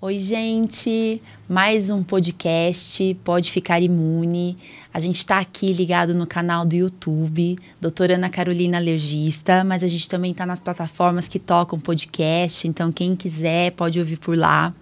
Oi, 0.00 0.18
gente! 0.18 1.20
Mais 1.48 1.88
um 1.88 2.02
podcast 2.02 3.16
Pode 3.24 3.50
Ficar 3.50 3.80
Imune. 3.80 4.54
A 4.92 5.00
gente 5.00 5.16
está 5.16 5.38
aqui 5.38 5.72
ligado 5.72 6.14
no 6.14 6.26
canal 6.26 6.66
do 6.66 6.76
YouTube, 6.76 7.56
doutora 7.80 8.16
Ana 8.16 8.28
Carolina 8.28 8.76
Alergista, 8.76 9.64
mas 9.64 9.82
a 9.82 9.88
gente 9.88 10.06
também 10.06 10.32
está 10.32 10.44
nas 10.44 10.60
plataformas 10.60 11.26
que 11.26 11.38
tocam 11.38 11.80
podcast, 11.80 12.68
então 12.68 12.92
quem 12.92 13.16
quiser 13.16 13.72
pode 13.72 13.98
ouvir 13.98 14.18
por 14.18 14.36
lá. 14.36 14.74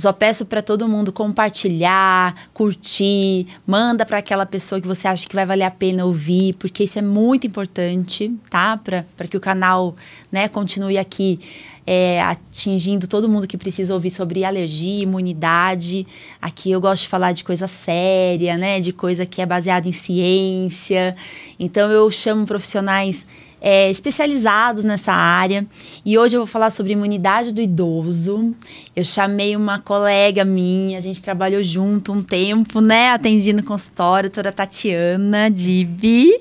Só 0.00 0.12
peço 0.12 0.46
para 0.46 0.62
todo 0.62 0.88
mundo 0.88 1.12
compartilhar, 1.12 2.34
curtir, 2.54 3.46
manda 3.66 4.06
para 4.06 4.18
aquela 4.18 4.46
pessoa 4.46 4.80
que 4.80 4.86
você 4.86 5.06
acha 5.06 5.28
que 5.28 5.34
vai 5.34 5.44
valer 5.44 5.64
a 5.64 5.70
pena 5.70 6.04
ouvir, 6.04 6.54
porque 6.54 6.84
isso 6.84 6.98
é 6.98 7.02
muito 7.02 7.46
importante, 7.46 8.34
tá? 8.48 8.78
Para 8.78 9.28
que 9.28 9.36
o 9.36 9.40
canal 9.40 9.94
né, 10.32 10.48
continue 10.48 10.96
aqui 10.96 11.38
é, 11.86 12.22
atingindo 12.22 13.06
todo 13.06 13.28
mundo 13.28 13.46
que 13.46 13.58
precisa 13.58 13.92
ouvir 13.92 14.10
sobre 14.10 14.44
alergia, 14.44 15.02
imunidade. 15.02 16.06
Aqui 16.40 16.70
eu 16.70 16.80
gosto 16.80 17.02
de 17.02 17.08
falar 17.08 17.32
de 17.32 17.44
coisa 17.44 17.66
séria, 17.66 18.56
né? 18.56 18.80
De 18.80 18.92
coisa 18.92 19.26
que 19.26 19.42
é 19.42 19.46
baseada 19.46 19.88
em 19.88 19.92
ciência. 19.92 21.16
Então 21.58 21.90
eu 21.90 22.10
chamo 22.10 22.46
profissionais 22.46 23.26
é, 23.60 23.90
especializados 23.90 24.84
nessa 24.84 25.12
área. 25.12 25.66
E 26.04 26.16
hoje 26.16 26.36
eu 26.36 26.40
vou 26.40 26.46
falar 26.46 26.70
sobre 26.70 26.92
imunidade 26.92 27.52
do 27.52 27.60
idoso. 27.60 28.54
Eu 28.96 29.04
chamei 29.04 29.54
uma 29.54 29.78
colega 29.78 30.44
minha, 30.44 30.98
a 30.98 31.00
gente 31.00 31.22
trabalhou 31.22 31.62
junto 31.62 32.12
um 32.12 32.22
tempo, 32.22 32.80
né? 32.80 33.10
Atendendo 33.10 33.62
consultório, 33.62 34.28
a 34.28 34.30
doutora 34.30 34.52
Tatiana 34.52 35.50
Dibi. 35.50 36.32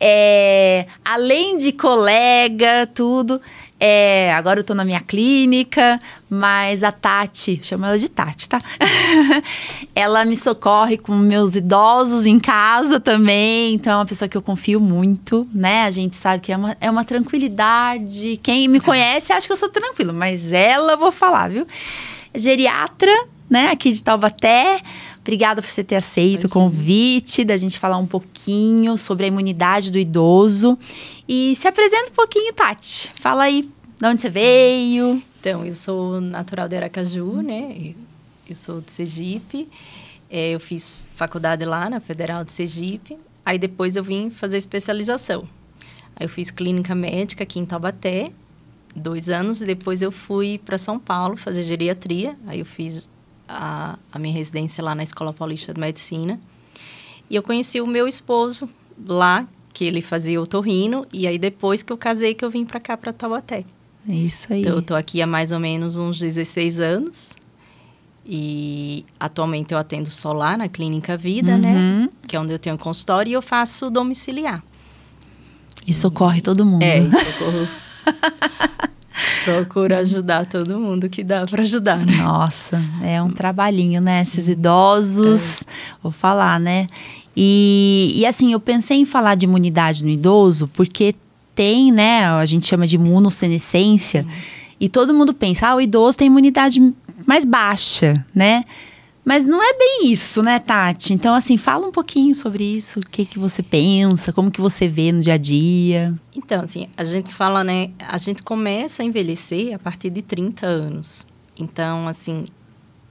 É, 0.00 0.86
além 1.04 1.56
de 1.56 1.72
colega, 1.72 2.86
tudo, 2.92 3.40
é, 3.78 4.32
agora 4.32 4.60
eu 4.60 4.64
tô 4.64 4.72
na 4.72 4.84
minha 4.84 5.00
clínica, 5.00 5.98
mas 6.30 6.84
a 6.84 6.92
Tati, 6.92 7.58
chamo 7.62 7.84
ela 7.84 7.98
de 7.98 8.08
Tati, 8.08 8.48
tá? 8.48 8.60
ela 9.94 10.24
me 10.24 10.36
socorre 10.36 10.96
com 10.96 11.12
meus 11.14 11.56
idosos 11.56 12.24
em 12.24 12.38
casa 12.38 13.00
também, 13.00 13.74
então 13.74 13.92
é 13.92 13.96
uma 13.96 14.06
pessoa 14.06 14.28
que 14.28 14.36
eu 14.36 14.42
confio 14.42 14.80
muito, 14.80 15.46
né? 15.52 15.84
A 15.84 15.90
gente 15.90 16.16
sabe 16.16 16.40
que 16.40 16.52
é 16.52 16.56
uma, 16.56 16.76
é 16.80 16.90
uma 16.90 17.04
tranquilidade. 17.04 18.38
Quem 18.42 18.68
me 18.68 18.80
conhece 18.80 19.32
acha 19.32 19.46
que 19.46 19.52
eu 19.52 19.56
sou 19.56 19.68
tranquila, 19.68 20.12
mas 20.12 20.52
ela 20.52 20.92
eu 20.92 20.98
vou 20.98 21.12
falar, 21.12 21.50
viu? 21.50 21.66
Geriatra, 22.34 23.12
né, 23.50 23.70
aqui 23.70 23.90
de 23.90 24.02
Taubaté. 24.02 24.80
Obrigada 25.24 25.62
por 25.62 25.68
você 25.70 25.82
ter 25.82 25.96
aceito 25.96 26.42
Imagina. 26.42 26.46
o 26.46 26.50
convite 26.50 27.44
da 27.44 27.56
gente 27.56 27.78
falar 27.78 27.96
um 27.96 28.06
pouquinho 28.06 28.98
sobre 28.98 29.24
a 29.24 29.28
imunidade 29.28 29.90
do 29.90 29.98
idoso. 29.98 30.78
E 31.26 31.56
se 31.56 31.66
apresenta 31.66 32.10
um 32.10 32.14
pouquinho, 32.14 32.52
Tati. 32.52 33.10
Fala 33.22 33.44
aí 33.44 33.66
de 33.98 34.06
onde 34.06 34.20
você 34.20 34.28
veio. 34.28 35.22
Então, 35.40 35.64
eu 35.64 35.72
sou 35.72 36.20
natural 36.20 36.68
de 36.68 36.76
Aracaju, 36.76 37.40
né? 37.40 37.94
Eu 38.46 38.54
sou 38.54 38.82
de 38.82 38.92
Sergipe. 38.92 39.66
É, 40.28 40.50
eu 40.50 40.60
fiz 40.60 40.94
faculdade 41.14 41.64
lá 41.64 41.88
na 41.88 42.00
Federal 42.00 42.44
de 42.44 42.52
Sergipe. 42.52 43.18
Aí 43.46 43.58
depois 43.58 43.96
eu 43.96 44.04
vim 44.04 44.28
fazer 44.28 44.58
especialização. 44.58 45.48
Aí 46.16 46.26
eu 46.26 46.28
fiz 46.28 46.50
clínica 46.50 46.94
médica 46.94 47.44
aqui 47.44 47.58
em 47.58 47.64
Taubaté, 47.64 48.30
dois 48.94 49.30
anos. 49.30 49.62
E 49.62 49.64
depois 49.64 50.02
eu 50.02 50.12
fui 50.12 50.60
para 50.62 50.76
São 50.76 50.98
Paulo 50.98 51.34
fazer 51.34 51.62
geriatria. 51.62 52.36
Aí 52.46 52.58
eu 52.58 52.66
fiz 52.66 53.08
a, 53.48 53.98
a 54.12 54.18
minha 54.18 54.34
residência 54.34 54.82
lá 54.82 54.94
na 54.94 55.02
Escola 55.02 55.32
Paulista 55.32 55.72
de 55.72 55.80
Medicina. 55.80 56.40
E 57.28 57.36
eu 57.36 57.42
conheci 57.42 57.80
o 57.80 57.86
meu 57.86 58.06
esposo 58.06 58.68
lá, 59.06 59.46
que 59.72 59.84
ele 59.84 60.00
fazia 60.00 60.40
o 60.40 60.46
torrino, 60.46 61.06
e 61.12 61.26
aí 61.26 61.38
depois 61.38 61.82
que 61.82 61.92
eu 61.92 61.96
casei 61.96 62.34
que 62.34 62.44
eu 62.44 62.50
vim 62.50 62.64
para 62.64 62.78
cá, 62.78 62.96
para 62.96 63.12
Taubaté. 63.12 63.64
Isso 64.06 64.52
aí. 64.52 64.60
Então, 64.60 64.76
eu 64.76 64.82
tô 64.82 64.94
aqui 64.94 65.22
há 65.22 65.26
mais 65.26 65.50
ou 65.50 65.58
menos 65.58 65.96
uns 65.96 66.18
16 66.18 66.80
anos. 66.80 67.34
E 68.26 69.04
atualmente 69.20 69.72
eu 69.72 69.78
atendo 69.78 70.08
só 70.08 70.32
lá 70.32 70.56
na 70.56 70.68
Clínica 70.68 71.16
Vida, 71.16 71.58
né? 71.58 71.74
uhum. 71.74 72.00
né? 72.02 72.08
Que 72.26 72.36
é 72.36 72.40
onde 72.40 72.52
eu 72.52 72.58
tenho 72.58 72.78
consultório, 72.78 73.30
e 73.30 73.32
eu 73.34 73.42
faço 73.42 73.90
domiciliar. 73.90 74.62
E 75.86 75.92
socorre 75.92 76.40
todo 76.40 76.64
mundo. 76.64 76.82
É, 76.82 77.00
socorro. 77.00 77.68
Procura 79.44 79.98
ajudar 79.98 80.46
todo 80.46 80.78
mundo 80.78 81.08
que 81.08 81.22
dá 81.22 81.46
para 81.46 81.62
ajudar, 81.62 81.98
né? 81.98 82.16
Nossa, 82.16 82.82
é 83.02 83.22
um 83.22 83.30
trabalhinho, 83.30 84.00
né? 84.00 84.22
Esses 84.22 84.48
idosos, 84.48 85.62
é. 85.62 85.64
vou 86.02 86.12
falar, 86.12 86.58
né? 86.58 86.86
E, 87.36 88.12
e 88.16 88.26
assim, 88.26 88.52
eu 88.52 88.60
pensei 88.60 88.98
em 88.98 89.04
falar 89.04 89.34
de 89.34 89.44
imunidade 89.44 90.04
no 90.04 90.10
idoso 90.10 90.68
porque 90.72 91.14
tem, 91.54 91.92
né? 91.92 92.26
A 92.26 92.44
gente 92.44 92.66
chama 92.66 92.86
de 92.86 92.96
imunossenescência. 92.96 94.26
E 94.80 94.88
todo 94.88 95.14
mundo 95.14 95.32
pensa, 95.32 95.68
ah, 95.68 95.76
o 95.76 95.80
idoso 95.80 96.18
tem 96.18 96.26
imunidade 96.26 96.80
mais 97.26 97.44
baixa, 97.44 98.14
né? 98.34 98.64
Mas 99.24 99.46
não 99.46 99.62
é 99.62 99.72
bem 99.72 100.12
isso, 100.12 100.42
né, 100.42 100.58
Tati? 100.58 101.14
Então, 101.14 101.34
assim, 101.34 101.56
fala 101.56 101.88
um 101.88 101.92
pouquinho 101.92 102.34
sobre 102.34 102.62
isso. 102.62 103.00
O 103.00 103.02
que, 103.02 103.24
que 103.24 103.38
você 103.38 103.62
pensa, 103.62 104.32
como 104.32 104.50
que 104.50 104.60
você 104.60 104.86
vê 104.86 105.10
no 105.10 105.20
dia 105.20 105.34
a 105.34 105.38
dia. 105.38 106.14
Então, 106.36 106.62
assim, 106.62 106.88
a 106.94 107.04
gente 107.04 107.32
fala, 107.32 107.64
né? 107.64 107.90
A 108.06 108.18
gente 108.18 108.42
começa 108.42 109.02
a 109.02 109.06
envelhecer 109.06 109.74
a 109.74 109.78
partir 109.78 110.10
de 110.10 110.20
30 110.20 110.66
anos. 110.66 111.26
Então, 111.56 112.06
assim, 112.06 112.44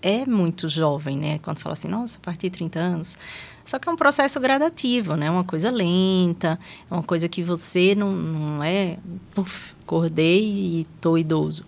é 0.04 0.26
muito 0.26 0.70
jovem, 0.70 1.18
né? 1.18 1.40
Quando 1.40 1.58
fala 1.58 1.74
assim, 1.74 1.88
nossa, 1.88 2.20
a 2.20 2.22
partir 2.22 2.50
de 2.50 2.58
30 2.58 2.80
anos. 2.80 3.18
Só 3.66 3.80
que 3.80 3.90
é 3.90 3.92
um 3.92 3.96
processo 3.96 4.40
gradativo, 4.40 5.16
né? 5.16 5.32
Uma 5.32 5.44
coisa 5.44 5.72
lenta, 5.72 6.60
é 6.92 6.94
uma 6.94 7.02
coisa 7.02 7.28
que 7.28 7.42
você 7.42 7.96
não, 7.96 8.12
não 8.12 8.64
é, 8.64 8.98
puf, 9.34 9.74
acordei 9.82 10.44
e 10.82 10.88
tô 11.00 11.18
idoso. 11.18 11.66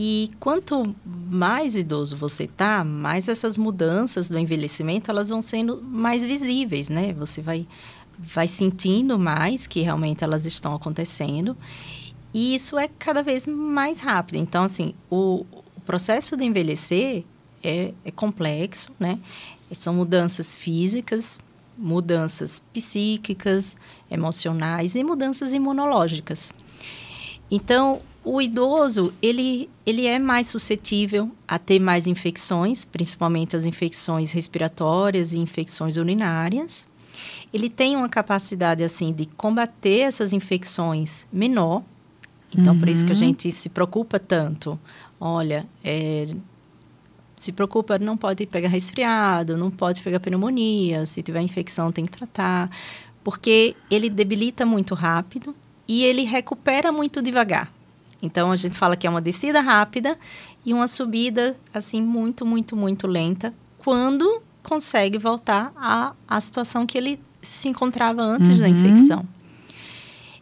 E 0.00 0.30
quanto 0.38 0.94
mais 1.04 1.74
idoso 1.74 2.16
você 2.16 2.46
tá, 2.46 2.84
mais 2.84 3.26
essas 3.26 3.58
mudanças 3.58 4.30
do 4.30 4.38
envelhecimento 4.38 5.10
elas 5.10 5.28
vão 5.28 5.42
sendo 5.42 5.82
mais 5.82 6.24
visíveis, 6.24 6.88
né? 6.88 7.12
Você 7.14 7.42
vai 7.42 7.66
vai 8.16 8.46
sentindo 8.46 9.18
mais 9.18 9.66
que 9.66 9.80
realmente 9.80 10.22
elas 10.22 10.46
estão 10.46 10.72
acontecendo. 10.72 11.56
E 12.32 12.54
isso 12.54 12.78
é 12.78 12.86
cada 12.86 13.24
vez 13.24 13.48
mais 13.48 13.98
rápido. 13.98 14.36
Então, 14.36 14.62
assim, 14.62 14.94
o, 15.10 15.44
o 15.74 15.80
processo 15.80 16.36
de 16.36 16.44
envelhecer 16.44 17.24
é, 17.60 17.92
é 18.04 18.10
complexo, 18.12 18.92
né? 19.00 19.18
São 19.72 19.94
mudanças 19.94 20.54
físicas, 20.54 21.40
mudanças 21.76 22.62
psíquicas, 22.72 23.76
emocionais 24.08 24.94
e 24.94 25.02
mudanças 25.02 25.52
imunológicas. 25.52 26.54
Então, 27.50 28.00
o 28.24 28.42
idoso, 28.42 29.12
ele, 29.22 29.70
ele 29.86 30.06
é 30.06 30.18
mais 30.18 30.48
suscetível 30.48 31.30
a 31.46 31.58
ter 31.58 31.78
mais 31.78 32.06
infecções, 32.06 32.84
principalmente 32.84 33.56
as 33.56 33.64
infecções 33.64 34.32
respiratórias 34.32 35.32
e 35.32 35.38
infecções 35.38 35.96
urinárias. 35.96 36.86
Ele 37.52 37.70
tem 37.70 37.96
uma 37.96 38.08
capacidade, 38.08 38.84
assim, 38.84 39.12
de 39.12 39.24
combater 39.24 40.00
essas 40.00 40.32
infecções 40.32 41.26
menor. 41.32 41.82
Então, 42.54 42.74
uhum. 42.74 42.80
por 42.80 42.88
isso 42.88 43.04
que 43.04 43.12
a 43.12 43.14
uhum. 43.14 43.20
gente 43.20 43.50
se 43.50 43.68
preocupa 43.68 44.18
tanto. 44.18 44.78
Olha, 45.18 45.66
é, 45.82 46.28
se 47.36 47.52
preocupa, 47.52 47.98
não 47.98 48.16
pode 48.16 48.46
pegar 48.46 48.68
resfriado, 48.68 49.56
não 49.56 49.70
pode 49.70 50.02
pegar 50.02 50.20
pneumonia, 50.20 51.06
se 51.06 51.22
tiver 51.22 51.40
infecção 51.40 51.90
tem 51.90 52.04
que 52.04 52.12
tratar, 52.12 52.70
porque 53.24 53.74
ele 53.90 54.10
debilita 54.10 54.66
muito 54.66 54.94
rápido 54.94 55.54
e 55.86 56.04
ele 56.04 56.24
recupera 56.24 56.92
muito 56.92 57.22
devagar. 57.22 57.72
Então 58.22 58.50
a 58.50 58.56
gente 58.56 58.74
fala 58.74 58.96
que 58.96 59.06
é 59.06 59.10
uma 59.10 59.20
descida 59.20 59.60
rápida 59.60 60.18
e 60.64 60.74
uma 60.74 60.88
subida 60.88 61.56
assim 61.72 62.02
muito, 62.02 62.44
muito, 62.44 62.76
muito 62.76 63.06
lenta 63.06 63.54
quando 63.78 64.42
consegue 64.62 65.18
voltar 65.18 65.72
à, 65.76 66.12
à 66.26 66.40
situação 66.40 66.86
que 66.86 66.98
ele 66.98 67.20
se 67.40 67.68
encontrava 67.68 68.22
antes 68.22 68.50
uhum. 68.50 68.60
da 68.60 68.68
infecção. 68.68 69.24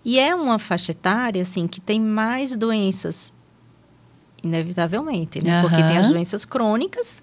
E 0.04 0.18
é 0.18 0.34
uma 0.34 0.58
faixa 0.58 0.92
etária 0.92 1.42
assim 1.42 1.66
que 1.66 1.80
tem 1.80 2.00
mais 2.00 2.54
doenças 2.54 3.32
inevitavelmente, 4.42 5.42
né? 5.44 5.56
Uhum. 5.62 5.68
Porque 5.68 5.82
tem 5.82 5.98
as 5.98 6.08
doenças 6.08 6.44
crônicas 6.44 7.22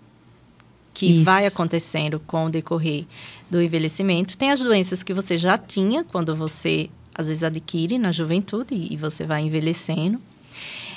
que 0.94 1.08
Isso. 1.08 1.24
vai 1.24 1.46
acontecendo 1.46 2.20
com 2.20 2.46
o 2.46 2.50
decorrer 2.50 3.06
do 3.50 3.62
envelhecimento. 3.62 4.38
Tem 4.38 4.52
as 4.52 4.60
doenças 4.60 5.02
que 5.02 5.14
você 5.14 5.38
já 5.38 5.58
tinha 5.58 6.04
quando 6.04 6.36
você 6.36 6.90
às 7.16 7.28
vezes 7.28 7.44
adquire 7.44 7.98
na 7.98 8.12
juventude 8.12 8.76
e 8.76 8.96
você 8.96 9.26
vai 9.26 9.44
envelhecendo. 9.44 10.20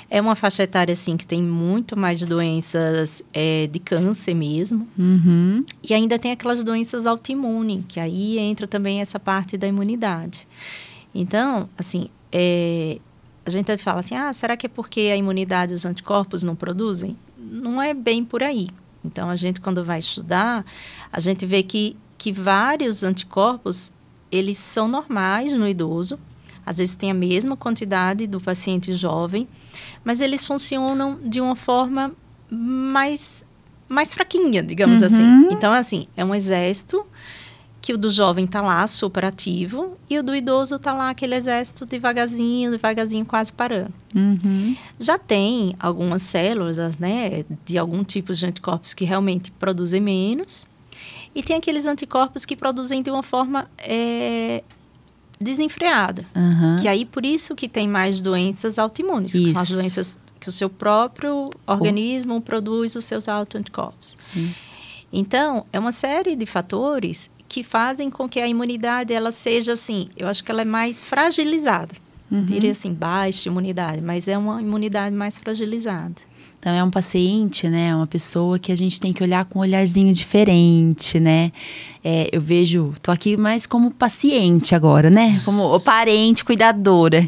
É 0.09 0.21
uma 0.21 0.35
faixa 0.35 0.63
etária, 0.63 0.93
assim, 0.93 1.17
que 1.17 1.25
tem 1.25 1.41
muito 1.41 1.97
mais 1.97 2.21
doenças 2.21 3.21
é, 3.33 3.67
de 3.67 3.79
câncer 3.79 4.33
mesmo. 4.33 4.87
Uhum. 4.97 5.65
E 5.83 5.93
ainda 5.93 6.17
tem 6.17 6.31
aquelas 6.31 6.63
doenças 6.63 7.05
autoimunes, 7.05 7.83
que 7.87 7.99
aí 7.99 8.39
entra 8.39 8.65
também 8.65 9.01
essa 9.01 9.19
parte 9.19 9.57
da 9.57 9.67
imunidade. 9.67 10.47
Então, 11.13 11.69
assim, 11.77 12.09
é, 12.31 12.99
a 13.45 13.49
gente 13.49 13.75
fala 13.77 13.99
assim, 14.01 14.15
ah, 14.15 14.31
será 14.33 14.55
que 14.55 14.65
é 14.65 14.69
porque 14.69 14.99
a 15.01 15.15
imunidade 15.15 15.73
e 15.73 15.75
os 15.75 15.85
anticorpos 15.85 16.43
não 16.43 16.55
produzem? 16.55 17.17
Não 17.37 17.81
é 17.81 17.93
bem 17.93 18.23
por 18.23 18.43
aí. 18.43 18.69
Então, 19.03 19.29
a 19.29 19.35
gente, 19.35 19.61
quando 19.61 19.83
vai 19.83 19.99
estudar, 19.99 20.65
a 21.11 21.19
gente 21.19 21.45
vê 21.45 21.63
que, 21.63 21.95
que 22.17 22.31
vários 22.31 23.03
anticorpos, 23.03 23.91
eles 24.31 24.57
são 24.57 24.87
normais 24.87 25.53
no 25.53 25.67
idoso, 25.67 26.19
às 26.67 26.77
vezes 26.77 26.95
tem 26.95 27.09
a 27.09 27.13
mesma 27.13 27.55
quantidade 27.55 28.27
do 28.27 28.41
paciente 28.41 28.93
jovem, 28.93 29.47
mas 30.03 30.19
eles 30.19 30.45
funcionam 30.45 31.17
de 31.23 31.39
uma 31.39 31.55
forma 31.55 32.11
mais 32.51 33.45
mais 33.89 34.13
fraquinha, 34.13 34.61
digamos 34.61 35.01
assim. 35.01 35.23
Uhum. 35.23 35.45
assim. 35.45 35.53
Então, 35.53 35.71
assim, 35.71 36.07
é 36.17 36.25
um 36.25 36.35
exército 36.35 37.05
que 37.81 37.93
o 37.93 37.97
do 37.97 38.09
jovem 38.09 38.43
está 38.43 38.61
lá, 38.61 38.85
super 38.85 39.23
ativo, 39.23 39.97
e 40.09 40.19
o 40.19 40.23
do 40.23 40.35
idoso 40.35 40.75
está 40.75 40.91
lá, 40.91 41.09
aquele 41.09 41.35
exército 41.35 41.85
devagarzinho, 41.85 42.69
devagarzinho, 42.69 43.25
quase 43.25 43.53
parando. 43.53 43.93
Uhum. 44.13 44.75
Já 44.99 45.17
tem 45.17 45.73
algumas 45.79 46.21
células, 46.21 46.97
né, 46.97 47.45
de 47.65 47.77
algum 47.77 48.03
tipo 48.03 48.33
de 48.33 48.45
anticorpos 48.45 48.93
que 48.93 49.05
realmente 49.05 49.51
produzem 49.53 50.01
menos, 50.01 50.67
e 51.33 51.41
tem 51.41 51.55
aqueles 51.55 51.85
anticorpos 51.85 52.43
que 52.43 52.57
produzem 52.57 53.01
de 53.01 53.09
uma 53.09 53.23
forma 53.23 53.69
é, 53.77 54.63
desenfreada. 55.39 56.25
Uhum. 56.35 56.77
Que 56.81 56.87
aí, 56.87 57.05
por 57.05 57.25
isso 57.25 57.55
que 57.55 57.67
tem 57.67 57.87
mais 57.87 58.21
doenças 58.21 58.79
autoimunes, 58.79 59.31
que 59.31 59.51
são 59.51 59.61
as 59.61 59.69
Isso. 59.69 59.79
doenças 59.79 60.19
que 60.39 60.49
o 60.49 60.51
seu 60.51 60.69
próprio 60.69 61.49
organismo 61.65 62.39
produz 62.41 62.95
os 62.95 63.05
seus 63.05 63.27
autoanticorpos. 63.27 64.17
Isso. 64.35 64.77
Então, 65.11 65.65
é 65.71 65.79
uma 65.79 65.91
série 65.91 66.35
de 66.35 66.45
fatores 66.45 67.31
que 67.47 67.63
fazem 67.63 68.09
com 68.09 68.27
que 68.27 68.39
a 68.39 68.47
imunidade 68.47 69.13
ela 69.13 69.31
seja 69.31 69.73
assim, 69.73 70.09
eu 70.17 70.27
acho 70.27 70.43
que 70.43 70.51
ela 70.51 70.61
é 70.61 70.65
mais 70.65 71.03
fragilizada. 71.03 71.95
Uhum. 72.29 72.43
Diria 72.43 72.71
assim, 72.71 72.93
baixa 72.93 73.47
imunidade, 73.47 74.01
mas 74.01 74.27
é 74.27 74.37
uma 74.37 74.61
imunidade 74.61 75.15
mais 75.15 75.39
fragilizada. 75.39 76.15
Então 76.59 76.73
é 76.73 76.83
um 76.83 76.89
paciente, 76.89 77.69
né? 77.69 77.95
Uma 77.95 78.07
pessoa 78.07 78.57
que 78.57 78.71
a 78.71 78.75
gente 78.75 78.99
tem 78.99 79.13
que 79.13 79.23
olhar 79.23 79.45
com 79.45 79.59
um 79.59 79.61
olharzinho 79.61 80.11
diferente, 80.11 81.19
né? 81.19 81.51
É, 82.03 82.29
eu 82.31 82.41
vejo, 82.41 82.93
tô 83.01 83.11
aqui 83.11 83.37
mais 83.37 83.65
como 83.65 83.91
paciente 83.91 84.73
agora, 84.73 85.09
né? 85.09 85.41
Como 85.45 85.79
parente, 85.79 86.43
cuidadora. 86.43 87.27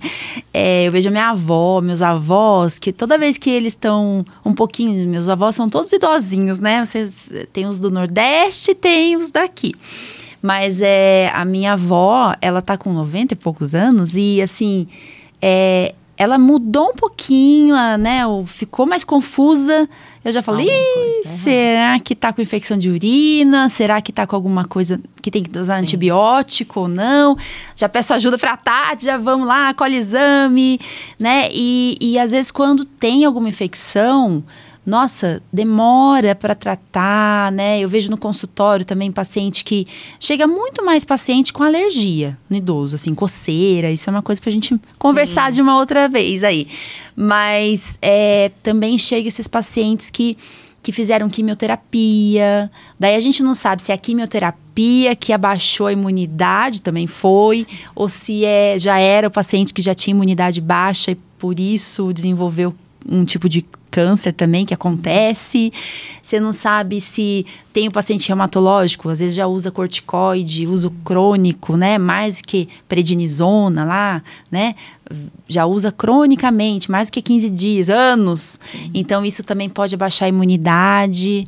É, 0.54 0.88
eu 0.88 0.92
vejo 0.92 1.10
minha 1.12 1.30
avó, 1.30 1.80
meus 1.80 2.02
avós, 2.02 2.80
que 2.80 2.92
toda 2.92 3.18
vez 3.18 3.38
que 3.38 3.50
eles 3.50 3.74
estão 3.74 4.26
um 4.44 4.54
pouquinho, 4.54 5.08
meus 5.08 5.30
avós 5.30 5.56
são 5.56 5.70
todos 5.70 5.92
idosinhos, 5.92 6.60
né? 6.60 6.86
Vocês 6.86 7.30
tem 7.54 7.66
os 7.66 7.80
do 7.80 7.92
Nordeste, 7.92 8.74
tem 8.74 9.16
os 9.16 9.32
daqui. 9.32 9.76
Mas 10.42 10.82
é, 10.82 11.30
a 11.34 11.46
minha 11.46 11.74
avó, 11.74 12.34
ela 12.42 12.62
tá 12.62 12.78
com 12.78 12.92
90 12.94 13.34
e 13.34 13.38
poucos 13.38 13.76
anos 13.76 14.16
e 14.16 14.42
assim, 14.42 14.88
é, 15.42 15.94
ela 16.20 16.38
mudou 16.38 16.90
um 16.90 16.94
pouquinho, 16.94 17.74
a, 17.74 17.98
né? 17.98 18.24
Ficou 18.46 18.86
mais 18.86 19.06
confusa. 19.06 19.88
Eu 20.24 20.34
já 20.34 20.44
falei, 20.44 20.70
será 21.24 21.98
que 21.98 22.14
tá 22.14 22.34
com 22.34 22.42
infecção 22.42 22.78
de 22.78 22.90
urina? 22.90 23.70
Será 23.70 24.02
que 24.02 24.12
tá 24.12 24.28
com 24.28 24.36
alguma 24.36 24.66
coisa 24.66 25.00
que 25.22 25.32
tem 25.32 25.42
que 25.42 25.58
usar 25.58 25.78
Sim. 25.78 25.84
antibiótico 25.84 26.82
ou 26.82 26.88
não? 26.90 27.38
Já 27.74 27.88
peço 27.88 28.14
ajuda 28.14 28.38
pra 28.38 28.58
Tati, 28.58 29.06
já 29.06 29.18
vamos 29.18 29.48
lá, 29.48 29.74
colhe 29.74 29.96
exame, 29.96 30.78
né? 31.18 31.48
E, 31.54 31.98
e 32.02 32.20
às 32.20 32.34
vezes 32.34 32.52
quando 32.52 32.84
tem 32.84 33.24
alguma 33.24 33.48
infecção, 33.48 34.44
nossa, 34.86 35.42
demora 35.52 36.34
para 36.34 36.56
tratar, 36.56 37.52
né? 37.52 37.80
Eu 37.80 37.90
vejo 37.90 38.10
no 38.10 38.18
consultório 38.18 38.86
também 38.86 39.12
paciente 39.12 39.64
que 39.64 39.86
chega 40.20 40.48
muito 40.48 40.84
mais 40.84 41.04
paciente 41.04 41.54
com 41.54 41.64
alergia 41.64 42.38
no 42.50 42.58
idoso, 42.58 42.96
assim, 42.96 43.14
coceira. 43.14 43.92
Isso 43.92 44.10
é 44.10 44.12
uma 44.12 44.22
coisa 44.22 44.42
pra 44.42 44.52
gente 44.52 44.80
conversar 44.98 45.52
de 45.52 45.62
uma 45.62 45.78
outra 45.78 46.08
vez 46.08 46.44
aí. 46.44 46.68
Mas 47.16 48.00
é, 48.02 48.52
também 48.64 48.98
chega 48.98 49.28
esses 49.28 49.48
pacientes 49.48 50.10
que 50.10 50.38
que 50.82 50.92
fizeram 50.92 51.30
quimioterapia. 51.30 52.72
Daí 52.98 53.16
a 53.16 53.20
gente 53.20 53.44
não 53.44 53.54
sabe 53.54 53.84
se 53.84 53.92
é 53.92 53.96
a 53.96 53.98
quimioterapia 53.98 55.16
que 55.16 55.34
abaixou 55.34 55.88
a 55.88 55.94
imunidade, 55.94 56.82
também 56.82 57.06
foi, 57.06 57.68
ou 57.94 58.08
se 58.08 58.46
é 58.46 58.80
já 58.80 58.98
era 58.98 59.28
o 59.28 59.32
paciente 59.32 59.74
que 59.74 59.82
já 59.82 59.94
tinha 59.94 60.14
imunidade 60.14 60.62
baixa 60.62 61.12
e 61.12 61.16
por 61.38 61.60
isso 61.60 62.14
desenvolveu 62.14 62.74
um 63.08 63.26
tipo 63.26 63.50
de 63.50 63.66
câncer 63.90 64.34
também 64.34 64.66
que 64.66 64.74
acontece. 64.74 65.72
Você 66.22 66.40
não 66.40 66.54
sabe 66.54 67.02
se 67.02 67.46
tem 67.74 67.88
o 67.88 67.92
paciente 67.92 68.28
reumatológico, 68.28 69.10
às 69.10 69.20
vezes 69.20 69.36
já 69.36 69.48
usa 69.48 69.72
corticoide, 69.72 70.68
uso 70.68 70.92
crônico, 71.04 71.76
né? 71.76 71.98
Mais 71.98 72.42
do 72.42 72.48
que 72.48 72.70
prednisona 72.88 73.86
lá, 73.86 74.24
né? 74.52 74.76
Já 75.48 75.66
usa 75.66 75.92
cronicamente, 75.92 76.92
mais 76.92 77.10
do 77.10 77.14
que 77.14 77.22
15 77.22 77.50
dias, 77.50 77.90
anos. 77.90 78.60
Então, 78.94 79.26
isso 79.26 79.44
também 79.44 79.68
pode 79.68 79.96
abaixar 79.96 80.28
a 80.28 80.30
imunidade. 80.30 81.44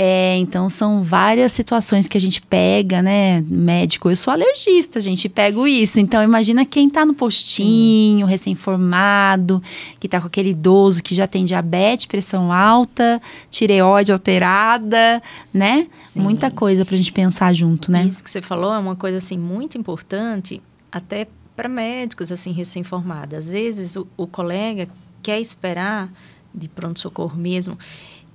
É, 0.00 0.36
então, 0.36 0.70
são 0.70 1.02
várias 1.02 1.50
situações 1.50 2.06
que 2.06 2.16
a 2.16 2.20
gente 2.20 2.40
pega, 2.40 3.02
né? 3.02 3.40
Médico, 3.48 4.08
eu 4.08 4.14
sou 4.14 4.32
alergista, 4.32 5.00
gente, 5.00 5.28
pego 5.28 5.66
isso. 5.66 5.98
Então, 5.98 6.22
imagina 6.22 6.64
quem 6.64 6.88
tá 6.88 7.04
no 7.04 7.14
postinho, 7.14 8.24
recém-formado, 8.24 9.60
que 9.98 10.08
tá 10.08 10.20
com 10.20 10.28
aquele 10.28 10.50
idoso 10.50 11.02
que 11.02 11.16
já 11.16 11.26
tem 11.26 11.44
diabetes, 11.44 12.06
pressão 12.06 12.52
alta, 12.52 13.20
tireoide 13.50 14.12
alterada, 14.12 15.20
né? 15.52 15.88
Sim. 16.04 16.20
Muita 16.20 16.48
coisa 16.48 16.84
pra 16.84 16.96
gente 16.96 17.12
pensar 17.12 17.52
junto, 17.52 17.90
né? 17.90 18.04
Isso 18.04 18.22
que 18.22 18.30
você 18.30 18.40
falou 18.40 18.72
é 18.72 18.78
uma 18.78 18.94
coisa 18.94 19.18
assim 19.18 19.36
muito 19.36 19.76
importante 19.76 20.62
até 20.92 21.26
para 21.56 21.68
médicos 21.68 22.30
assim 22.30 22.52
recém-formados. 22.52 23.36
Às 23.36 23.48
vezes 23.48 23.96
o, 23.96 24.06
o 24.16 24.28
colega 24.28 24.88
quer 25.20 25.40
esperar 25.40 26.08
de 26.54 26.68
pronto 26.68 27.00
socorro 27.00 27.36
mesmo 27.36 27.76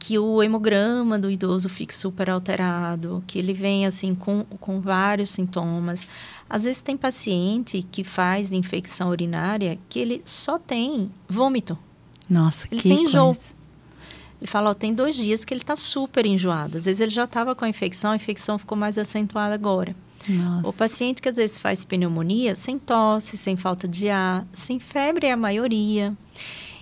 que 0.05 0.19
o 0.19 0.43
hemograma 0.43 1.17
do 1.17 1.31
idoso 1.31 1.69
fique 1.69 1.95
super 1.95 2.29
alterado, 2.29 3.23
que 3.25 3.39
ele 3.39 3.53
venha 3.53 3.87
assim 3.87 4.13
com, 4.13 4.43
com 4.59 4.81
vários 4.81 5.29
sintomas. 5.29 6.05
Às 6.49 6.65
vezes 6.65 6.81
tem 6.81 6.97
paciente 6.97 7.87
que 7.89 8.03
faz 8.03 8.51
infecção 8.51 9.09
urinária 9.09 9.79
que 9.87 9.99
ele 9.99 10.21
só 10.25 10.59
tem 10.59 11.09
vômito. 11.25 11.77
Nossa, 12.29 12.67
Ele 12.69 12.81
que 12.81 12.89
tem 12.89 13.05
enjoo. 13.05 13.27
coisa. 13.27 13.55
Ele 14.41 14.47
fala, 14.51 14.71
ó, 14.71 14.73
tem 14.73 14.93
dois 14.93 15.15
dias 15.15 15.45
que 15.45 15.53
ele 15.53 15.61
está 15.61 15.77
super 15.77 16.25
enjoado. 16.25 16.77
Às 16.77 16.83
vezes 16.83 16.99
ele 16.99 17.11
já 17.11 17.23
estava 17.23 17.55
com 17.55 17.63
a 17.63 17.69
infecção, 17.69 18.11
a 18.11 18.15
infecção 18.17 18.57
ficou 18.57 18.77
mais 18.77 18.97
acentuada 18.97 19.53
agora. 19.55 19.95
Nossa. 20.27 20.67
O 20.67 20.73
paciente 20.73 21.21
que 21.21 21.29
às 21.29 21.35
vezes 21.37 21.57
faz 21.57 21.85
pneumonia 21.85 22.55
sem 22.55 22.77
tosse, 22.77 23.37
sem 23.37 23.55
falta 23.55 23.87
de 23.87 24.09
ar, 24.09 24.45
sem 24.51 24.81
febre 24.81 25.27
é 25.27 25.31
a 25.31 25.37
maioria. 25.37 26.13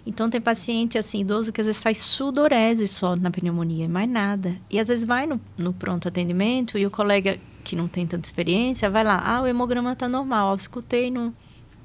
Então 0.06 0.30
tem 0.30 0.42
paciente 0.42 0.98
assim, 0.98 1.20
idoso 1.22 1.52
que 1.52 1.62
às 1.62 1.68
vezes 1.68 1.82
faz 1.82 2.00
sudorese 2.00 2.88
só 2.88 3.16
na 3.16 3.30
pneumonia, 3.30 3.88
mais 3.88 4.10
nada. 4.10 4.56
E 4.70 4.80
às 4.80 4.88
vezes 4.88 5.06
vai 5.06 5.28
no, 5.28 5.40
no 5.58 5.74
pronto 5.74 6.08
atendimento 6.08 6.78
e 6.78 6.86
o 6.86 6.92
colega 6.92 7.38
que 7.64 7.76
não 7.76 7.88
tem 7.88 8.08
tanta 8.08 8.26
experiência 8.26 8.90
vai 8.90 9.04
lá, 9.04 9.22
ah, 9.24 9.42
o 9.42 9.48
hemograma 9.48 9.94
está 9.94 10.10
normal, 10.10 10.50
eu 10.50 10.56
escutei, 10.56 11.12
não, 11.12 11.32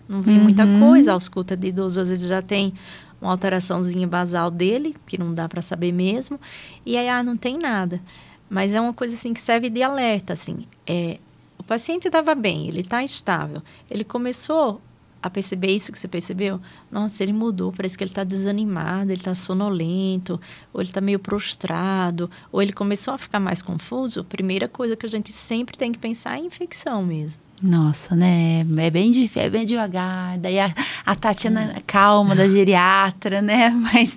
não 0.09 0.23
vi 0.23 0.39
muita 0.39 0.65
Uhum. 0.65 0.79
coisa, 0.81 1.13
a 1.15 1.17
escuta 1.19 1.55
de 1.55 1.69
idoso 1.69 2.01
às 2.01 2.09
vezes 2.09 2.27
já 2.27 2.41
tem 2.41 2.73
uma 3.21 3.31
alteraçãozinha 3.33 4.07
basal 4.07 4.51
dele, 4.51 4.97
que 5.07 5.19
não 5.19 5.35
dá 5.35 5.49
para 5.49 5.61
saber 5.61 5.93
mesmo, 5.93 6.41
e 6.85 6.97
aí, 6.97 7.09
ah, 7.09 7.23
não 7.23 7.37
tem 7.37 7.59
nada. 7.59 8.01
Mas 8.49 8.73
é 8.75 8.81
uma 8.81 8.95
coisa 8.95 9.15
assim 9.15 9.35
que 9.35 9.41
serve 9.41 9.69
de 9.69 9.83
alerta, 9.83 10.33
assim, 10.33 10.67
é, 10.87 11.19
o 11.59 11.63
paciente 11.63 12.07
estava 12.07 12.35
bem, 12.35 12.69
ele 12.69 12.81
está 12.81 13.03
estável, 13.05 13.63
ele 13.91 14.05
começou 14.05 14.81
a 15.27 15.31
perceber 15.31 15.75
isso 15.75 15.93
que 15.93 15.99
você 15.99 16.09
percebeu? 16.09 16.61
Nossa, 16.91 17.23
ele 17.23 17.33
mudou, 17.33 17.73
parece 17.73 17.97
que 17.97 18.05
ele 18.05 18.11
está 18.11 18.25
desanimado, 18.25 19.11
ele 19.11 19.21
está 19.21 19.35
sonolento, 19.35 20.41
ou 20.73 20.81
ele 20.81 20.91
está 20.91 21.01
meio 21.01 21.19
prostrado, 21.19 22.31
ou 22.51 22.63
ele 22.63 22.73
começou 22.73 23.15
a 23.15 23.19
ficar 23.19 23.41
mais 23.41 23.63
confuso. 23.63 24.25
Primeira 24.25 24.69
coisa 24.69 24.97
que 24.97 25.07
a 25.07 25.09
gente 25.09 25.33
sempre 25.33 25.77
tem 25.77 25.93
que 25.93 25.99
pensar 25.99 26.39
é 26.39 26.41
infecção 26.41 27.05
mesmo. 27.05 27.41
Nossa, 27.63 28.15
né? 28.15 28.61
É 28.61 28.91
bem, 28.91 29.31
é 29.35 29.51
bem 29.51 29.65
devagar. 29.65 30.39
Daí 30.39 30.59
a, 30.59 30.75
a 31.05 31.15
Tatiana 31.15 31.83
calma 31.87 32.35
da 32.35 32.49
geriatra, 32.49 33.41
né? 33.41 33.71
Mas 33.93 34.17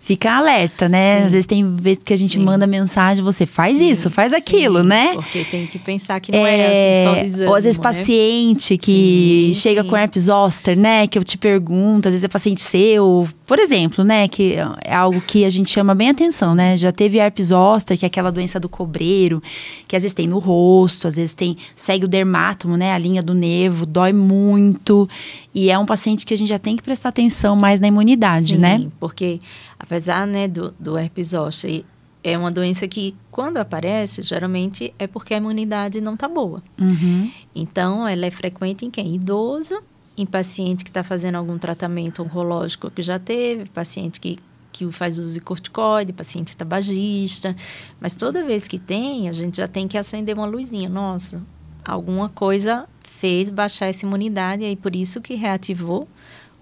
fica 0.00 0.32
alerta, 0.32 0.88
né? 0.88 1.20
Sim. 1.20 1.26
Às 1.26 1.32
vezes 1.32 1.46
tem 1.46 1.76
vezes 1.76 2.02
que 2.02 2.12
a 2.12 2.16
gente 2.16 2.32
Sim. 2.32 2.44
manda 2.44 2.66
mensagem, 2.66 3.22
você 3.22 3.44
faz 3.44 3.78
Sim, 3.78 3.90
isso, 3.90 4.08
faz 4.08 4.32
aquilo, 4.32 4.82
né? 4.82 5.12
Porque 5.14 5.44
tem 5.44 5.66
que 5.66 5.78
pensar 5.78 6.18
que 6.20 6.32
não 6.32 6.44
é, 6.44 7.02
assim, 7.02 7.04
só 7.04 7.22
desânimo, 7.22 7.50
ou 7.50 7.54
às 7.54 7.64
vezes 7.64 7.78
né? 7.78 7.82
paciente 7.82 8.78
que 8.78 9.52
chega 9.54 9.84
com 9.84 9.96
herpes 9.96 10.24
zoster, 10.24 10.76
né? 10.76 11.06
Que 11.06 11.18
eu 11.18 11.22
te 11.22 11.36
pergunto, 11.36 12.08
às 12.08 12.14
vezes 12.14 12.24
é 12.24 12.28
paciente 12.28 12.62
seu, 12.62 13.28
por 13.46 13.58
exemplo, 13.58 14.02
né? 14.02 14.26
Que 14.26 14.54
é 14.84 14.94
algo 14.94 15.20
que 15.20 15.44
a 15.44 15.50
gente 15.50 15.70
chama 15.70 15.94
bem 15.94 16.08
atenção, 16.08 16.54
né? 16.54 16.78
Já 16.78 16.90
teve 16.90 17.18
herpes 17.18 17.48
zoster, 17.48 17.98
que 17.98 18.06
é 18.06 18.08
aquela 18.08 18.32
doença 18.32 18.58
do 18.58 18.70
cobreiro, 18.70 19.42
que 19.86 19.94
às 19.94 20.02
vezes 20.02 20.14
tem 20.14 20.26
no 20.26 20.38
rosto, 20.38 21.08
às 21.08 21.16
vezes 21.16 21.34
tem 21.34 21.58
segue 21.76 22.06
o 22.06 22.08
dermátomo, 22.08 22.76
né? 22.76 22.94
A 22.94 22.98
linha 22.98 23.22
do 23.22 23.34
nervo, 23.34 23.84
dói 23.84 24.14
muito. 24.14 25.06
E 25.54 25.70
é 25.70 25.78
um 25.78 25.84
paciente 25.84 26.24
que 26.24 26.32
a 26.32 26.36
gente 26.38 26.48
já 26.48 26.58
tem 26.58 26.74
que 26.74 26.82
prestar 26.82 27.10
atenção 27.10 27.54
mais 27.54 27.80
na 27.80 27.88
imunidade, 27.88 28.54
Sim, 28.54 28.58
né? 28.58 28.86
porque 28.98 29.40
apesar 29.80 30.26
né, 30.26 30.46
do, 30.46 30.74
do 30.78 30.98
herpes 30.98 31.28
zoster, 31.28 31.84
é 32.22 32.36
uma 32.36 32.50
doença 32.50 32.86
que 32.86 33.16
quando 33.30 33.56
aparece, 33.56 34.22
geralmente 34.22 34.92
é 34.98 35.06
porque 35.06 35.32
a 35.32 35.38
imunidade 35.38 36.02
não 36.02 36.14
está 36.14 36.28
boa. 36.28 36.62
Uhum. 36.78 37.32
Então, 37.54 38.06
ela 38.06 38.26
é 38.26 38.30
frequente 38.30 38.84
em 38.84 38.90
quem? 38.90 39.14
Idoso, 39.14 39.82
em 40.18 40.26
paciente 40.26 40.84
que 40.84 40.90
está 40.90 41.02
fazendo 41.02 41.36
algum 41.36 41.56
tratamento 41.56 42.22
oncológico 42.22 42.90
que 42.90 43.02
já 43.02 43.18
teve, 43.18 43.70
paciente 43.70 44.20
que, 44.20 44.38
que 44.70 44.90
faz 44.92 45.18
uso 45.18 45.32
de 45.32 45.40
corticoide, 45.40 46.12
paciente 46.12 46.54
tabagista. 46.54 47.56
Mas 47.98 48.16
toda 48.16 48.44
vez 48.44 48.68
que 48.68 48.78
tem, 48.78 49.30
a 49.30 49.32
gente 49.32 49.56
já 49.56 49.66
tem 49.66 49.88
que 49.88 49.96
acender 49.96 50.36
uma 50.36 50.46
luzinha. 50.46 50.90
Nossa, 50.90 51.42
alguma 51.82 52.28
coisa 52.28 52.86
fez 53.02 53.48
baixar 53.48 53.86
essa 53.86 54.04
imunidade, 54.04 54.62
e 54.62 54.66
aí 54.66 54.76
por 54.76 54.94
isso 54.94 55.22
que 55.22 55.34
reativou 55.34 56.06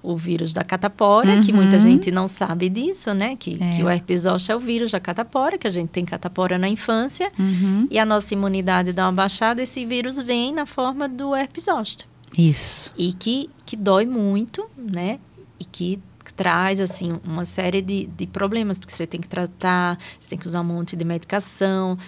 o 0.03 0.17
vírus 0.17 0.53
da 0.55 0.63
catapora, 0.63 1.41
que 1.41 1.53
muita 1.53 1.75
Uhum. 1.77 1.83
gente 1.83 2.11
não 2.11 2.29
sabe 2.29 2.69
disso, 2.69 3.13
né? 3.13 3.35
Que, 3.37 3.59
É. 3.61 3.77
que 3.77 3.83
o 3.83 3.89
herpes 3.91 4.23
zoster 4.23 4.55
é 4.55 4.57
o 4.57 4.61
vírus 4.61 4.93
da 4.93 5.01
catapora, 5.01 5.59
que 5.59 5.67
a 5.67 5.71
gente 5.71 5.89
tem 5.89 6.05
catapora 6.05 6.57
na 6.57 6.69
infância, 6.69 7.31
Uhum. 7.39 7.89
e 7.91 7.99
a 7.99 8.07
nossa 8.07 8.33
imunidade 8.35 8.93
dá 8.93 9.07
uma 9.07 9.13
baixada, 9.13 9.61
esse 9.63 9.85
vírus 9.85 10.21
vem 10.21 10.53
na 10.53 10.67
forma 10.67 11.09
do 11.09 11.35
herpes 11.35 11.65
zoster. 11.65 12.07
Isso. 12.37 12.93
E 12.97 13.13
que, 13.13 13.51
que 13.67 13.75
dói 13.77 14.07
muito, 14.07 14.65
né? 14.77 15.19
E 15.59 15.65
que 15.65 15.99
traz, 16.37 16.79
assim, 16.79 17.19
uma 17.25 17.45
série 17.45 17.83
de, 17.83 18.07
de 18.07 18.27
problemas, 18.27 18.79
porque 18.79 18.93
você 18.95 19.07
tem 19.07 19.21
que 19.21 19.27
tratar, 19.29 19.99
você 20.21 20.29
tem 20.29 20.39
que 20.39 20.47
usar 20.47 20.61
um 20.61 20.65
monte 20.65 20.95
de 20.95 21.05
medicação, 21.05 21.99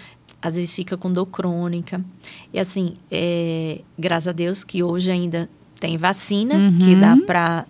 às 0.40 0.54
vezes 0.56 0.72
fica 0.74 0.96
com 0.96 1.12
dor 1.12 1.26
crônica. 1.26 2.02
E, 2.52 2.58
assim, 2.60 2.94
é, 3.10 3.80
graças 3.98 4.28
a 4.28 4.32
Deus 4.32 4.62
que 4.62 4.82
hoje 4.82 5.10
ainda 5.10 5.50
tem 5.80 5.96
vacina, 5.96 6.54
que 6.78 6.94
Uhum. 6.94 7.00
dá 7.00 7.16
para 7.26 7.66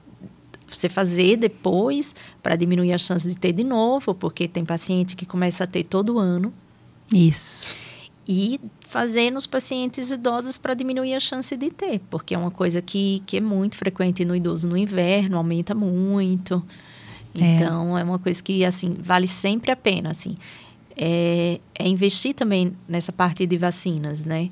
você 0.70 0.88
fazer 0.88 1.36
depois, 1.36 2.14
para 2.42 2.56
diminuir 2.56 2.92
a 2.92 2.98
chance 2.98 3.28
de 3.28 3.34
ter 3.34 3.52
de 3.52 3.64
novo, 3.64 4.14
porque 4.14 4.46
tem 4.46 4.64
paciente 4.64 5.16
que 5.16 5.26
começa 5.26 5.64
a 5.64 5.66
ter 5.66 5.84
todo 5.84 6.18
ano 6.18 6.52
Isso. 7.12 7.74
e 8.26 8.60
fazer 8.88 9.30
nos 9.30 9.46
pacientes 9.46 10.10
idosos 10.10 10.58
para 10.58 10.74
diminuir 10.74 11.14
a 11.14 11.20
chance 11.20 11.56
de 11.56 11.70
ter, 11.70 12.00
porque 12.10 12.34
é 12.34 12.38
uma 12.38 12.50
coisa 12.50 12.82
que, 12.82 13.22
que 13.26 13.36
é 13.36 13.40
muito 13.40 13.76
frequente 13.76 14.24
no 14.24 14.34
idoso 14.34 14.68
no 14.68 14.76
inverno, 14.76 15.36
aumenta 15.36 15.74
muito. 15.74 16.62
É. 17.34 17.56
Então, 17.56 17.96
é 17.96 18.02
uma 18.02 18.18
coisa 18.18 18.42
que, 18.42 18.64
assim, 18.64 18.96
vale 18.98 19.26
sempre 19.26 19.70
a 19.70 19.76
pena, 19.76 20.10
assim. 20.10 20.36
É, 20.96 21.60
é 21.74 21.88
investir 21.88 22.34
também 22.34 22.72
nessa 22.88 23.12
parte 23.12 23.46
de 23.46 23.56
vacinas, 23.56 24.24
né? 24.24 24.50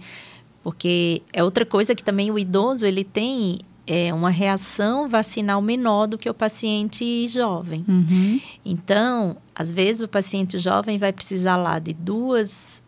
Porque 0.62 1.22
é 1.32 1.42
outra 1.42 1.66
coisa 1.66 1.94
que 1.94 2.04
também 2.04 2.30
o 2.30 2.38
idoso, 2.38 2.86
ele 2.86 3.04
tem 3.04 3.58
é, 3.88 4.12
uma 4.12 4.28
reação 4.28 5.08
vacinal 5.08 5.62
menor 5.62 6.06
do 6.06 6.18
que 6.18 6.28
o 6.28 6.34
paciente 6.34 7.26
jovem. 7.28 7.84
Uhum. 7.88 8.38
Então, 8.64 9.36
às 9.54 9.72
vezes 9.72 10.02
o 10.02 10.08
paciente 10.08 10.58
jovem 10.58 10.98
vai 10.98 11.12
precisar 11.12 11.56
lá 11.56 11.78
de 11.78 11.94
duas, 11.94 12.82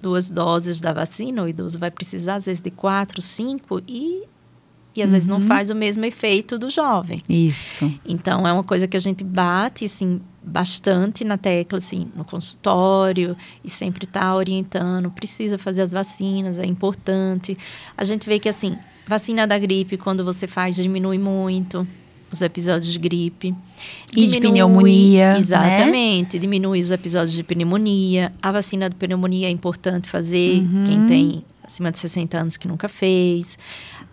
duas 0.00 0.30
doses 0.30 0.80
da 0.80 0.92
vacina, 0.92 1.42
o 1.42 1.48
idoso 1.48 1.76
vai 1.78 1.90
precisar 1.90 2.36
às 2.36 2.46
vezes 2.46 2.62
de 2.62 2.70
quatro, 2.70 3.20
cinco 3.20 3.82
e, 3.88 4.22
e 4.94 5.02
às 5.02 5.10
vezes 5.10 5.26
não 5.26 5.38
Uhum. 5.40 5.46
faz 5.46 5.70
o 5.70 5.74
mesmo 5.74 6.04
efeito 6.04 6.56
do 6.56 6.70
jovem. 6.70 7.20
Isso. 7.28 7.92
Então, 8.06 8.46
é 8.46 8.52
uma 8.52 8.64
coisa 8.64 8.86
que 8.86 8.96
a 8.96 9.00
gente 9.00 9.24
bate, 9.24 9.86
assim, 9.86 10.20
bastante 10.42 11.24
na 11.24 11.36
tecla, 11.36 11.78
assim, 11.78 12.10
no 12.14 12.24
consultório 12.24 13.36
e 13.62 13.68
sempre 13.68 14.04
está 14.04 14.34
orientando, 14.34 15.10
precisa 15.10 15.58
fazer 15.58 15.82
as 15.82 15.90
vacinas, 15.92 16.58
é 16.60 16.64
importante. 16.64 17.58
A 17.96 18.04
gente 18.04 18.24
vê 18.24 18.38
que, 18.38 18.48
assim, 18.48 18.78
vacina 19.08 19.46
da 19.46 19.58
gripe, 19.58 19.96
quando 19.96 20.24
você 20.24 20.46
faz, 20.46 20.76
diminui 20.76 21.18
muito 21.18 21.86
os 22.30 22.42
episódios 22.42 22.92
de 22.92 22.98
gripe. 22.98 23.54
E 24.14 24.26
de 24.26 24.38
pneumonia, 24.38 25.32
né? 25.32 25.38
Exatamente, 25.38 26.38
diminui 26.38 26.80
os 26.80 26.90
episódios 26.90 27.32
de 27.32 27.42
pneumonia. 27.42 28.32
A 28.42 28.52
vacina 28.52 28.88
de 28.90 28.96
pneumonia 28.96 29.48
é 29.48 29.50
importante 29.50 30.08
fazer, 30.08 30.58
Uhum. 30.60 30.84
quem 30.86 31.06
tem 31.06 31.44
acima 31.64 31.90
de 31.90 31.98
60 31.98 32.38
anos 32.38 32.56
que 32.56 32.68
nunca 32.68 32.88
fez. 32.88 33.56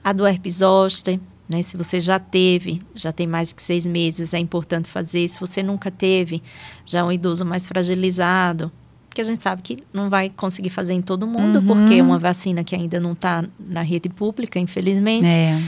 A 0.03 0.13
do 0.13 0.25
herpes 0.25 0.55
zoster, 0.57 1.19
né? 1.49 1.61
Se 1.61 1.75
você 1.75 1.99
já 1.99 2.17
teve, 2.19 2.81
já 2.95 3.11
tem 3.11 3.27
mais 3.27 3.51
que 3.51 3.61
seis 3.61 3.85
meses, 3.85 4.33
é 4.33 4.39
importante 4.39 4.87
fazer. 4.87 5.27
Se 5.27 5.39
você 5.39 5.61
nunca 5.61 5.91
teve, 5.91 6.41
já 6.85 6.99
é 6.99 7.03
um 7.03 7.11
idoso 7.11 7.43
mais 7.45 7.67
fragilizado, 7.67 8.71
que 9.15 9.21
a 9.21 9.23
gente 9.23 9.41
sabe 9.41 9.61
que 9.63 9.77
não 9.91 10.09
vai 10.09 10.29
conseguir 10.29 10.69
fazer 10.69 10.93
em 10.93 11.01
todo 11.01 11.25
mundo, 11.25 11.59
Uhum. 11.59 11.65
porque 11.65 11.95
é 11.95 12.03
uma 12.03 12.19
vacina 12.19 12.63
que 12.63 12.75
ainda 12.75 12.99
não 12.99 13.13
está 13.13 13.43
na 13.59 13.81
rede 13.81 14.09
pública, 14.09 14.59
infelizmente. 14.59 15.25
É. 15.35 15.59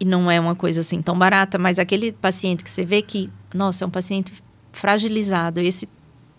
E 0.00 0.04
não 0.04 0.30
é 0.30 0.40
uma 0.40 0.54
coisa 0.56 0.80
assim 0.80 1.00
tão 1.00 1.16
barata, 1.18 1.56
mas 1.58 1.78
aquele 1.78 2.10
paciente 2.12 2.64
que 2.64 2.70
você 2.70 2.84
vê 2.84 3.00
que, 3.02 3.30
nossa, 3.54 3.84
é 3.84 3.86
um 3.86 3.90
paciente 3.90 4.32
fragilizado. 4.72 5.60
Esse, 5.60 5.88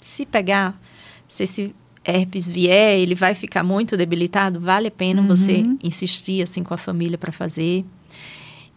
se 0.02 0.26
pegar, 0.26 0.80
se 1.28 1.44
esse 1.44 1.76
herpes 2.06 2.48
vier, 2.50 3.00
ele 3.00 3.16
vai 3.16 3.34
ficar 3.34 3.64
muito 3.64 3.98
debilitado, 3.98 4.60
vale 4.60 4.88
a 4.88 4.92
pena 4.92 5.22
Uhum. 5.22 5.28
você 5.28 5.66
insistir 5.84 6.42
assim 6.42 6.64
com 6.64 6.74
a 6.74 6.78
família 6.78 7.18
para 7.18 7.32
fazer. 7.32 7.84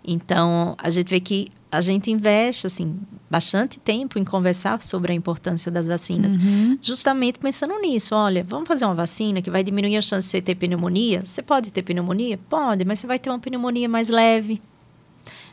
Então, 0.04 0.74
a 0.78 0.88
gente 0.90 1.08
vê 1.08 1.20
que 1.20 1.48
a 1.72 1.80
gente 1.80 2.10
investe 2.10 2.66
assim 2.66 2.96
bastante 3.30 3.78
tempo 3.78 4.18
em 4.18 4.24
conversar 4.24 4.82
sobre 4.82 5.12
a 5.12 5.14
importância 5.14 5.70
das 5.70 5.86
vacinas, 5.86 6.34
Uhum. 6.36 6.76
justamente 6.82 7.38
pensando 7.38 7.78
nisso. 7.80 8.14
Olha, 8.14 8.44
vamos 8.48 8.66
fazer 8.66 8.84
uma 8.84 8.94
vacina 8.94 9.40
que 9.40 9.50
vai 9.50 9.62
diminuir 9.62 9.96
a 9.96 10.02
chance 10.02 10.26
de 10.26 10.30
você 10.32 10.42
ter 10.42 10.56
pneumonia. 10.56 11.22
Você 11.24 11.40
pode 11.42 11.70
ter 11.70 11.82
pneumonia? 11.82 12.38
Pode, 12.48 12.84
mas 12.84 12.98
você 12.98 13.06
vai 13.06 13.18
ter 13.20 13.30
uma 13.30 13.38
pneumonia 13.38 13.88
mais 13.88 14.08
leve, 14.08 14.60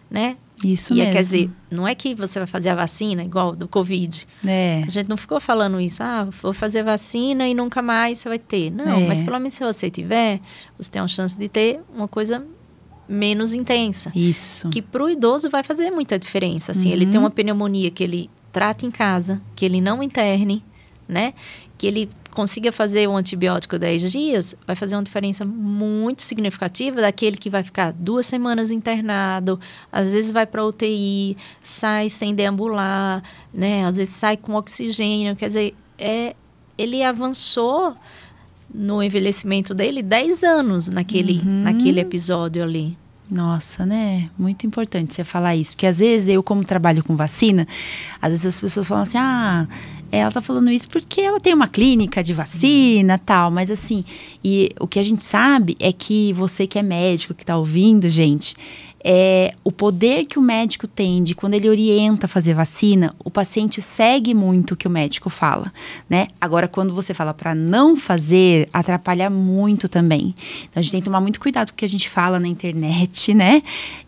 né? 0.09 0.37
Isso 0.63 0.95
e 0.95 1.01
é, 1.01 1.03
mesmo. 1.03 1.13
quer 1.17 1.21
dizer, 1.21 1.49
não 1.69 1.87
é 1.87 1.93
que 1.93 2.15
você 2.15 2.39
vai 2.39 2.47
fazer 2.47 2.69
a 2.69 2.75
vacina 2.75 3.23
igual 3.23 3.55
do 3.55 3.67
Covid. 3.67 4.27
É. 4.43 4.81
A 4.87 4.89
gente 4.89 5.07
não 5.07 5.15
ficou 5.17 5.39
falando 5.39 5.79
isso, 5.79 6.01
ah, 6.01 6.27
vou 6.41 6.51
fazer 6.51 6.81
vacina 6.83 7.47
e 7.47 7.53
nunca 7.53 7.83
mais 7.83 8.17
você 8.17 8.29
vai 8.29 8.39
ter. 8.39 8.71
Não, 8.71 9.01
É. 9.01 9.07
mas 9.07 9.21
pelo 9.21 9.37
menos 9.37 9.53
se 9.53 9.63
você 9.63 9.91
tiver, 9.91 10.39
você 10.79 10.89
tem 10.89 10.99
uma 10.99 11.07
chance 11.07 11.37
de 11.37 11.47
ter 11.47 11.79
uma 11.95 12.07
coisa 12.07 12.43
menos 13.07 13.53
intensa. 13.53 14.11
Isso. 14.15 14.69
Que 14.69 14.81
para 14.81 15.03
o 15.03 15.09
idoso 15.09 15.49
vai 15.49 15.63
fazer 15.63 15.91
muita 15.91 16.17
diferença. 16.19 16.71
Assim, 16.71 16.91
ele 16.91 17.05
Uhum. 17.05 17.11
tem 17.11 17.19
uma 17.19 17.29
pneumonia 17.29 17.89
que 17.91 18.03
ele 18.03 18.29
trata 18.51 18.85
em 18.85 18.91
casa, 18.91 19.41
que 19.55 19.63
ele 19.65 19.79
não 19.81 20.01
interne, 20.03 20.63
né? 21.07 21.33
Que 21.77 21.87
ele 21.87 22.09
consiga 22.31 22.71
fazer 22.71 23.07
um 23.09 23.17
antibiótico 23.17 23.79
10 23.79 24.11
dias, 24.11 24.55
vai 24.67 24.75
fazer 24.75 24.95
uma 24.95 25.01
diferença 25.03 25.43
muito 25.43 26.21
significativa 26.21 27.01
daquele 27.01 27.35
que 27.35 27.49
vai 27.49 27.63
ficar 27.63 27.91
duas 27.91 28.27
semanas 28.27 28.69
internado, 28.69 29.59
às 29.91 30.11
vezes 30.11 30.29
vai 30.31 30.45
para 30.45 30.63
UTI, 30.63 31.35
sai 31.63 32.09
sem 32.09 32.35
deambular, 32.35 33.23
né? 33.51 33.85
Às 33.85 33.97
vezes 33.97 34.13
sai 34.13 34.37
com 34.37 34.53
oxigênio, 34.53 35.35
quer 35.35 35.47
dizer, 35.47 35.75
é, 35.97 36.35
ele 36.77 37.01
avançou 37.03 37.95
no 38.73 39.01
envelhecimento 39.01 39.73
dele 39.73 40.01
10 40.01 40.43
anos 40.43 40.87
naquele, 40.89 41.39
Uhum. 41.39 41.63
naquele 41.63 41.99
episódio 41.99 42.63
ali. 42.63 42.97
Nossa, 43.29 43.85
né? 43.85 44.29
Muito 44.39 44.65
importante 44.65 45.13
você 45.13 45.23
falar 45.23 45.55
isso. 45.55 45.71
Porque 45.73 45.85
às 45.85 45.99
vezes 45.99 46.29
eu, 46.29 46.41
como 46.41 46.63
trabalho 46.63 47.03
com 47.03 47.15
vacina, 47.15 47.67
às 48.21 48.31
vezes 48.31 48.45
as 48.45 48.59
pessoas 48.59 48.87
falam 48.87 49.03
assim: 49.03 49.17
ah, 49.17 49.67
ela 50.09 50.31
tá 50.31 50.41
falando 50.41 50.69
isso 50.71 50.87
porque 50.87 51.19
ela 51.19 51.37
tem 51.37 51.53
uma 51.53 51.67
clínica 51.67 52.23
de 52.23 52.33
vacina 52.33 53.17
tal. 53.17 53.51
Mas 53.51 53.69
assim, 53.69 54.05
e 54.41 54.69
o 54.79 54.87
que 54.87 54.97
a 54.97 55.03
gente 55.03 55.23
sabe 55.23 55.75
é 55.77 55.91
que 55.91 56.31
você 56.33 56.65
que 56.65 56.79
é 56.79 56.83
médico, 56.83 57.33
que 57.33 57.45
tá 57.45 57.57
ouvindo, 57.57 58.07
gente, 58.07 58.55
é 59.09 59.53
o 59.63 59.71
poder 59.71 60.25
que 60.25 60.37
o 60.37 60.41
médico 60.41 60.85
tem 60.85 61.23
de 61.23 61.33
quando 61.33 61.53
ele 61.53 61.69
orienta 61.69 62.25
a 62.25 62.29
fazer 62.29 62.53
vacina, 62.53 63.15
o 63.23 63.31
paciente 63.31 63.81
segue 63.81 64.33
muito 64.33 64.73
o 64.73 64.75
que 64.75 64.85
o 64.85 64.89
médico 64.89 65.29
fala, 65.29 65.71
né? 66.09 66.27
Agora, 66.41 66.67
quando 66.67 66.93
você 66.93 67.13
fala 67.13 67.33
para 67.33 67.55
não 67.55 67.95
fazer, 67.95 68.67
atrapalha 68.73 69.29
muito 69.29 69.87
também. 69.87 70.35
Então, 70.63 70.81
a 70.81 70.81
gente 70.81 70.91
tem 70.91 70.99
que 70.99 71.05
tomar 71.05 71.21
muito 71.21 71.39
cuidado 71.39 71.69
com 71.69 71.75
o 71.75 71.77
que 71.77 71.85
a 71.85 71.87
gente 71.87 72.09
fala 72.09 72.37
na 72.37 72.49
internet, 72.49 73.31
né? 73.33 73.61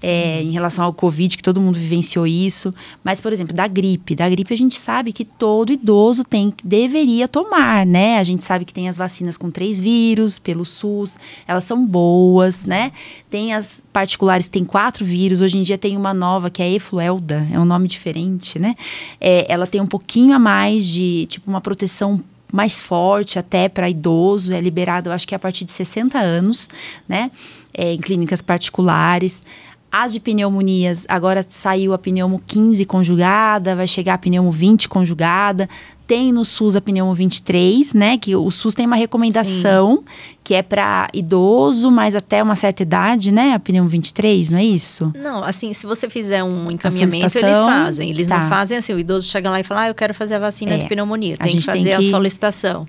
É, 0.03 0.43
em 0.43 0.51
relação 0.51 0.83
ao 0.83 0.91
Covid, 0.91 1.37
que 1.37 1.43
todo 1.43 1.61
mundo 1.61 1.79
vivenciou 1.79 2.27
isso. 2.27 2.73
Mas, 3.01 3.21
por 3.21 3.31
exemplo, 3.31 3.55
da 3.55 3.67
gripe. 3.67 4.15
Da 4.15 4.27
gripe, 4.27 4.53
a 4.53 4.57
gente 4.57 4.77
sabe 4.77 5.13
que 5.13 5.23
todo 5.23 5.71
idoso 5.71 6.25
tem, 6.25 6.53
deveria 6.61 7.25
tomar, 7.25 7.85
né? 7.85 8.17
A 8.17 8.23
gente 8.23 8.43
sabe 8.43 8.65
que 8.65 8.73
tem 8.73 8.89
as 8.89 8.97
vacinas 8.97 9.37
com 9.37 9.49
três 9.49 9.79
vírus, 9.79 10.37
pelo 10.37 10.65
SUS, 10.65 11.17
elas 11.47 11.63
são 11.63 11.85
boas, 11.87 12.65
né? 12.65 12.91
Tem 13.29 13.53
as 13.53 13.81
particulares 13.93 14.49
tem 14.49 14.65
quatro 14.65 14.88
quatro 14.89 15.05
vírus. 15.05 15.39
Hoje 15.39 15.55
em 15.57 15.61
dia 15.61 15.77
tem 15.77 15.95
uma 15.95 16.15
nova 16.15 16.49
que 16.49 16.63
é 16.63 16.71
Efluelda, 16.71 17.47
é 17.51 17.59
um 17.59 17.65
nome 17.65 17.87
diferente, 17.87 18.57
né? 18.57 18.73
É, 19.21 19.45
ela 19.47 19.67
tem 19.67 19.79
um 19.79 19.85
pouquinho 19.85 20.33
a 20.33 20.39
mais 20.39 20.87
de, 20.87 21.27
tipo, 21.27 21.47
uma 21.47 21.61
proteção 21.61 22.19
mais 22.51 22.79
forte 22.79 23.37
até 23.37 23.69
para 23.69 23.87
idoso, 23.87 24.51
é 24.51 24.59
liberado, 24.59 25.09
eu 25.09 25.13
acho 25.13 25.27
que 25.27 25.35
é 25.35 25.37
a 25.37 25.39
partir 25.39 25.63
de 25.63 25.71
60 25.71 26.17
anos, 26.17 26.67
né? 27.07 27.29
É, 27.71 27.93
em 27.93 27.99
clínicas 27.99 28.41
particulares. 28.41 29.43
As 29.91 30.13
de 30.13 30.19
pneumonias, 30.19 31.05
agora 31.07 31.45
saiu 31.47 31.93
a 31.93 31.97
pneumo 31.99 32.41
15 32.47 32.83
conjugada, 32.85 33.75
vai 33.75 33.87
chegar 33.87 34.15
a 34.15 34.17
pneumo 34.17 34.51
20 34.51 34.89
conjugada. 34.89 35.69
Tem 36.09 36.31
no 36.31 36.43
SUS 36.43 36.75
a 36.75 36.81
pneumo 36.81 37.13
23, 37.13 37.93
né? 37.93 38.17
Que 38.17 38.35
o 38.35 38.49
SUS 38.49 38.73
tem 38.73 38.87
uma 38.87 38.95
recomendação 38.95 39.97
Sim. 39.97 40.03
que 40.43 40.55
é 40.55 40.63
para 40.63 41.07
idoso, 41.13 41.91
mas 41.91 42.15
até 42.15 42.41
uma 42.41 42.55
certa 42.55 42.81
idade, 42.81 43.31
né? 43.31 43.53
A 43.53 43.59
pneumo 43.59 43.87
23, 43.87 44.49
não 44.49 44.57
é 44.57 44.63
isso? 44.63 45.13
Não, 45.15 45.43
assim, 45.43 45.71
se 45.71 45.85
você 45.85 46.09
fizer 46.09 46.43
um 46.43 46.71
encaminhamento, 46.71 47.37
eles 47.37 47.57
fazem. 47.57 48.09
Eles 48.09 48.27
tá. 48.27 48.39
não 48.39 48.49
fazem 48.49 48.79
assim, 48.79 48.91
o 48.91 48.97
idoso 48.97 49.27
chega 49.27 49.51
lá 49.51 49.59
e 49.59 49.63
fala, 49.63 49.83
ah, 49.83 49.87
eu 49.89 49.93
quero 49.93 50.15
fazer 50.15 50.33
a 50.33 50.39
vacina 50.39 50.71
é. 50.71 50.77
de 50.79 50.87
pneumonia. 50.87 51.37
Tem 51.37 51.55
que 51.55 51.61
fazer 51.61 51.83
tem 51.83 51.99
que... 51.99 52.07
a 52.07 52.09
solicitação. 52.09 52.87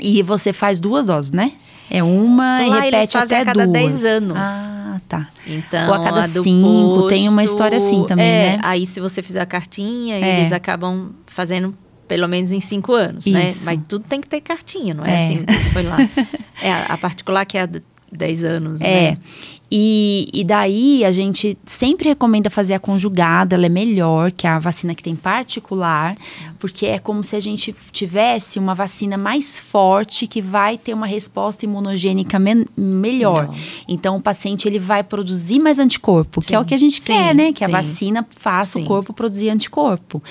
E 0.00 0.20
você 0.24 0.52
faz 0.52 0.80
duas 0.80 1.06
doses, 1.06 1.30
né? 1.30 1.52
É 1.88 2.02
uma 2.02 2.66
lá 2.66 2.88
e 2.88 2.90
repete 2.90 3.16
até 3.16 3.38
a 3.38 3.44
cada 3.44 3.68
duas. 3.68 4.00
10 4.00 4.04
anos. 4.04 4.36
Ah, 4.36 5.00
tá. 5.08 5.28
Então, 5.46 5.86
Ou 5.86 5.94
a 5.94 6.02
cada 6.02 6.22
a 6.22 6.28
cinco, 6.28 6.94
posto, 6.96 7.08
tem 7.08 7.28
uma 7.28 7.44
história 7.44 7.78
assim 7.78 8.04
também, 8.04 8.26
é, 8.26 8.56
né? 8.56 8.60
Aí, 8.64 8.84
se 8.84 8.98
você 8.98 9.22
fizer 9.22 9.42
a 9.42 9.46
cartinha, 9.46 10.16
é. 10.16 10.40
eles 10.40 10.50
acabam 10.50 11.12
fazendo 11.24 11.72
pelo 12.08 12.26
menos 12.26 12.50
em 12.50 12.60
cinco 12.60 12.94
anos, 12.94 13.26
né? 13.26 13.44
Isso. 13.44 13.66
né? 13.66 13.76
Mas 13.76 13.86
tudo 13.86 14.04
tem 14.08 14.20
que 14.20 14.26
ter 14.26 14.40
cartinha, 14.40 14.94
não 14.94 15.04
é, 15.04 15.12
é. 15.12 15.24
assim? 15.24 15.44
Foi 15.72 15.82
lá. 15.82 15.98
é, 16.60 16.72
a 16.88 16.96
particular 16.96 17.44
que 17.44 17.58
é 17.58 17.68
10 18.10 18.44
anos, 18.44 18.80
é. 18.80 19.10
né? 19.12 19.18
E, 19.70 20.28
e 20.32 20.44
daí 20.44 21.04
a 21.04 21.12
gente 21.12 21.56
sempre 21.64 22.08
recomenda 22.08 22.48
fazer 22.48 22.72
a 22.72 22.78
conjugada, 22.78 23.54
ela 23.54 23.66
é 23.66 23.68
melhor 23.68 24.32
que 24.32 24.46
a 24.46 24.58
vacina 24.58 24.94
que 24.94 25.02
tem 25.02 25.14
particular, 25.14 26.14
porque 26.58 26.86
é 26.86 26.98
como 26.98 27.22
se 27.22 27.36
a 27.36 27.40
gente 27.40 27.76
tivesse 27.92 28.58
uma 28.58 28.74
vacina 28.74 29.18
mais 29.18 29.58
forte 29.58 30.26
que 30.26 30.40
vai 30.40 30.78
ter 30.78 30.94
uma 30.94 31.06
resposta 31.06 31.66
imunogênica 31.66 32.38
me 32.38 32.64
melhor. 32.76 33.54
Então 33.86 34.16
o 34.16 34.22
paciente 34.22 34.66
ele 34.66 34.78
vai 34.78 35.04
produzir 35.04 35.60
mais 35.60 35.78
anticorpo, 35.78 36.40
sim. 36.40 36.48
que 36.48 36.54
é 36.54 36.60
o 36.60 36.64
que 36.64 36.72
a 36.72 36.78
gente 36.78 37.02
sim, 37.02 37.12
quer, 37.12 37.34
né? 37.34 37.52
Que 37.52 37.58
sim. 37.58 37.64
a 37.66 37.68
vacina 37.68 38.26
faça 38.30 38.78
o 38.78 38.84
corpo 38.86 39.12
produzir 39.12 39.50
anticorpo. 39.50 40.22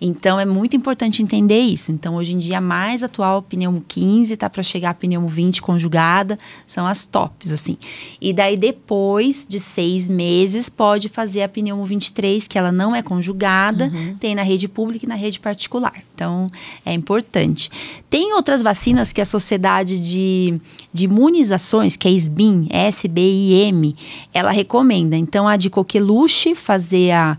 Então 0.00 0.38
é 0.38 0.44
muito 0.44 0.76
importante 0.76 1.20
entender 1.20 1.60
isso. 1.60 1.90
Então 1.90 2.14
hoje 2.14 2.32
em 2.32 2.38
dia 2.38 2.58
a 2.58 2.60
mais 2.60 3.02
atual 3.02 3.42
pneumo 3.42 3.84
15 3.88 4.36
tá 4.36 4.48
para 4.48 4.62
chegar 4.62 4.90
a 4.90 4.94
pneumo 4.94 5.26
20 5.26 5.60
conjugada, 5.60 6.38
são 6.64 6.86
as 6.86 7.06
tops 7.06 7.50
assim. 7.50 7.76
E 8.20 8.32
daí 8.32 8.56
depois 8.56 8.83
depois 8.84 9.46
de 9.48 9.58
seis 9.58 10.10
meses, 10.10 10.68
pode 10.68 11.08
fazer 11.08 11.42
a 11.42 11.48
pneumo 11.48 11.86
23, 11.86 12.46
que 12.46 12.58
ela 12.58 12.70
não 12.70 12.94
é 12.94 13.02
conjugada, 13.02 13.86
uhum. 13.86 14.14
tem 14.20 14.34
na 14.34 14.42
rede 14.42 14.68
pública 14.68 15.06
e 15.06 15.08
na 15.08 15.14
rede 15.14 15.40
particular. 15.40 16.02
Então, 16.14 16.46
é 16.84 16.92
importante. 16.92 17.70
Tem 18.10 18.34
outras 18.34 18.60
vacinas 18.60 19.10
que 19.10 19.22
a 19.22 19.24
Sociedade 19.24 19.98
de, 19.98 20.60
de 20.92 21.06
Imunizações, 21.06 21.96
que 21.96 22.06
é 22.06 22.10
SBIM, 22.10 22.68
S-B-I-M, 22.68 23.96
ela 24.34 24.50
recomenda. 24.50 25.16
Então, 25.16 25.48
a 25.48 25.56
de 25.56 25.70
coqueluche, 25.70 26.54
fazer 26.54 27.12
a, 27.12 27.38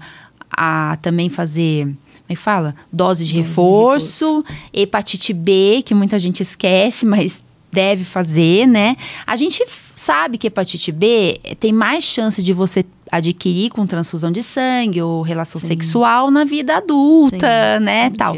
a 0.49 0.97
também 1.03 1.29
fazer 1.29 1.85
como 2.25 2.33
é 2.33 2.35
que 2.35 2.41
fala? 2.41 2.73
Dose 2.91 3.23
de 3.23 3.33
Dose 3.35 3.47
reforço, 3.47 4.07
de 4.07 4.47
reforço, 4.47 4.55
hepatite 4.73 5.31
B, 5.31 5.83
que 5.85 5.93
muita 5.93 6.17
gente 6.17 6.41
esquece, 6.41 7.05
mas 7.05 7.44
deve 7.75 8.05
fazer, 8.05 8.65
né? 8.65 8.95
A 9.27 9.35
gente 9.35 9.61
sabe 9.95 10.37
que 10.37 10.47
hepatite 10.47 10.91
B 10.91 11.39
tem 11.59 11.73
mais 11.73 12.05
chance 12.05 12.41
de 12.41 12.53
você 12.53 12.85
adquirir 13.11 13.69
com 13.69 13.85
transfusão 13.85 14.31
de 14.31 14.41
sangue 14.41 15.01
ou 15.01 15.21
relação 15.21 15.59
Sim. 15.59 15.67
sexual 15.67 16.31
na 16.31 16.45
vida 16.45 16.77
adulta, 16.77 17.77
Sim, 17.77 17.83
né, 17.83 18.09
tal. 18.11 18.35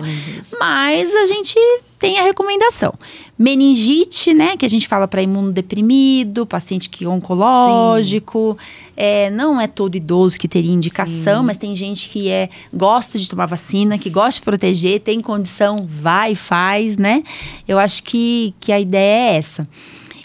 Mas 0.60 1.14
a 1.14 1.28
gente 1.28 1.58
tem 2.00 2.20
a 2.20 2.24
recomendação. 2.24 2.94
Meningite, 3.38 4.34
né, 4.34 4.56
que 4.56 4.66
a 4.66 4.70
gente 4.70 4.88
fala 4.88 5.08
para 5.08 5.22
imunodeprimido, 5.22 6.46
paciente 6.46 6.90
que 6.90 7.06
é 7.06 7.08
oncológico, 7.08 8.58
é, 8.96 9.30
não 9.30 9.60
é 9.60 9.68
todo 9.68 9.96
idoso 9.96 10.40
que 10.40 10.48
teria 10.48 10.72
indicação, 10.72 11.42
Sim. 11.42 11.46
mas 11.46 11.58
tem 11.58 11.74
gente 11.76 12.10
que 12.10 12.30
é 12.30 12.50
gosta 12.74 13.18
de 13.18 13.28
tomar 13.30 13.48
vacina, 13.48 13.98
que 13.98 14.10
gosta 14.10 14.40
de 14.40 14.42
proteger, 14.42 15.00
tem 15.00 15.22
condição, 15.22 15.88
vai 15.90 16.34
e 16.34 16.36
faz, 16.36 16.98
né? 16.98 17.24
Eu 17.68 17.80
acho 17.80 18.04
que, 18.04 18.54
que 18.60 18.72
a 18.72 18.80
ideia 18.80 19.32
é 19.32 19.38
essa. 19.38 19.68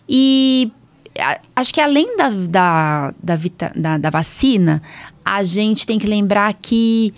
E 0.09 0.71
acho 1.55 1.73
que 1.73 1.81
além 1.81 2.17
da, 2.17 2.31
da, 2.31 3.15
da, 3.23 3.37
vita, 3.37 3.73
da, 3.75 3.99
da 3.99 4.11
vacina, 4.11 4.83
a 5.25 5.43
gente 5.45 5.87
tem 5.87 5.99
que 5.99 6.07
lembrar 6.07 6.53
que 6.55 7.15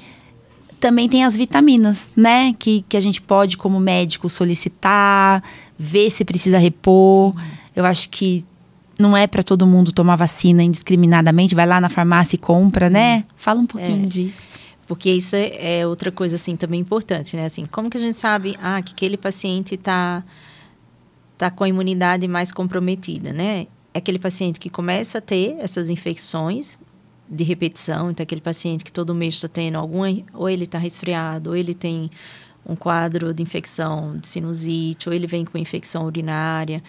também 0.81 1.09
tem 1.09 1.25
as 1.25 1.37
vitaminas, 1.37 2.13
né? 2.17 2.55
Que, 2.59 2.85
que 2.89 2.97
a 2.97 3.01
gente 3.01 3.21
pode, 3.21 3.57
como 3.57 3.81
médico, 3.81 4.29
solicitar, 4.29 5.43
ver 5.79 6.11
se 6.11 6.25
precisa 6.25 6.59
repor. 6.59 7.33
Sim. 7.33 7.41
Eu 7.77 7.85
acho 7.85 8.09
que 8.11 8.45
não 8.99 9.17
é 9.17 9.27
para 9.27 9.43
todo 9.43 9.67
mundo 9.67 9.93
tomar 9.93 10.17
vacina 10.17 10.63
indiscriminadamente, 10.63 11.55
vai 11.55 11.67
lá 11.67 11.81
na 11.81 11.89
farmácia 11.89 12.37
e 12.37 12.39
compra, 12.39 12.87
Sim. 12.87 12.93
né? 12.93 13.25
Fala 13.37 13.61
um 13.61 13.67
pouquinho 13.67 14.05
é. 14.05 14.07
disso. 14.07 14.59
Porque 14.87 15.11
isso 15.11 15.35
é, 15.35 15.81
é, 15.81 15.87
outra 15.87 16.13
coisa, 16.13 16.37
assim, 16.37 16.57
também 16.57 16.81
importante, 16.81 17.37
né? 17.37 17.47
Assim, 17.47 17.65
como 17.67 17.89
que 17.89 17.97
a 17.97 18.01
gente 18.01 18.19
sabe, 18.19 18.57
ah, 18.63 18.83
que 18.83 18.93
aquele 18.93 19.17
paciente 19.17 19.75
está 19.75 20.23
tá 21.39 21.51
com 21.51 21.65
a 21.65 21.69
imunidade 21.69 22.29
mais 22.29 22.53
comprometida, 22.53 23.33
né? 23.33 23.67
É 23.93 23.99
aquele 23.99 24.19
paciente 24.19 24.61
que 24.61 24.69
começa 24.69 25.19
a 25.19 25.21
ter 25.21 25.57
essas 25.59 25.89
infecções 25.89 26.79
de 27.29 27.45
repetição, 27.45 28.11
então 28.11 28.23
aquele 28.23 28.41
paciente 28.41 28.85
que 28.85 28.93
todo 28.93 29.15
mês 29.15 29.35
está 29.35 29.49
tendo 29.49 29.77
alguma, 29.77 30.09
ou 30.33 30.49
ele 30.49 30.65
está 30.65 30.79
resfriado, 30.79 31.51
ou 31.51 31.57
ele 31.57 31.75
tem 31.75 32.11
um 32.67 32.75
quadro 32.75 33.33
de 33.35 33.43
infecção 33.43 34.17
de 34.19 34.27
sinusite, 34.27 35.09
ou 35.09 35.15
ele 35.15 35.27
vem 35.27 35.45
com 35.45 35.59
infecção 35.59 36.07
urinária, 36.07 36.83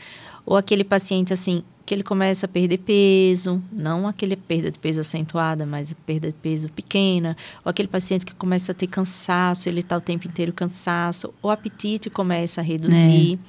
ou 0.45 0.56
aquele 0.56 0.84
paciente 0.84 1.34
assim 1.34 1.63
que 1.86 1.93
ele 1.93 2.04
começa 2.04 2.48
a 2.48 2.50
perder 2.50 2.80
peso, 2.80 3.62
não 3.71 4.08
aquele 4.08 4.36
perda 4.36 4.71
de 4.71 4.80
peso 4.80 5.02
acentuada, 5.02 5.67
mas 5.67 5.95
perda 6.06 6.30
de 6.30 6.34
peso 6.34 6.67
pequena, 6.69 7.38
ou 7.63 7.69
aquele 7.69 7.88
paciente 7.88 8.26
que 8.26 8.34
começa 8.34 8.71
a 8.71 8.76
ter 8.76 8.88
cansaço, 8.88 9.69
ele 9.69 9.82
está 9.82 9.95
o 9.95 10.02
tempo 10.02 10.28
inteiro 10.28 10.52
cansaço, 10.52 11.32
o 11.43 11.50
apetite 11.50 12.10
começa 12.10 12.60
a 12.60 12.63
reduzir. 12.63 13.39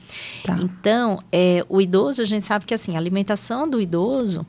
É, 0.44 0.46
tá. 0.46 0.58
Então, 0.60 1.22
é, 1.32 1.64
o 1.66 1.80
idoso, 1.80 2.20
a 2.20 2.26
gente 2.26 2.44
sabe 2.44 2.66
que 2.66 2.74
assim, 2.74 2.94
a 2.94 2.98
alimentação 2.98 3.68
do 3.68 3.80
idoso 3.80 4.46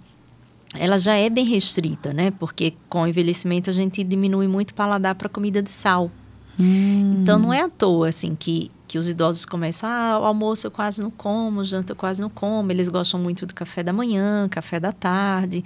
ela 0.75 0.97
já 0.97 1.15
é 1.15 1.30
bem 1.30 1.45
restrita, 1.45 2.12
né? 2.13 2.32
Porque 2.32 2.73
com 2.89 3.03
o 3.03 3.08
envelhecimento 3.08 3.69
a 3.69 3.73
gente 3.73 4.03
diminui 4.03 4.47
muito 4.47 4.71
o 4.71 4.73
paladar 4.73 5.15
para 5.15 5.30
comida 5.30 5.62
de 5.62 5.69
sal. 5.69 6.12
Hum. 6.60 7.19
Então 7.21 7.38
não 7.38 7.53
é 7.53 7.62
à 7.62 7.69
toa 7.69 8.10
assim 8.10 8.36
que 8.36 8.71
que 8.88 8.97
os 8.97 9.08
idosos 9.10 9.43
começam, 9.43 9.89
ah, 9.89 10.17
o 10.21 10.23
almoço 10.23 10.65
eu 10.65 10.71
quase 10.71 11.01
não 11.01 11.12
como, 11.12 11.60
o 11.60 11.63
janta 11.63 11.91
eu 11.91 11.95
quase 11.95 12.21
não 12.21 12.30
como, 12.30 12.71
eles 12.71 12.88
gostam 12.88 13.19
muito 13.19 13.45
do 13.45 13.53
café 13.53 13.84
da 13.84 13.91
manhã, 13.91 14.47
café 14.49 14.80
da 14.80 14.93
tarde, 14.93 15.62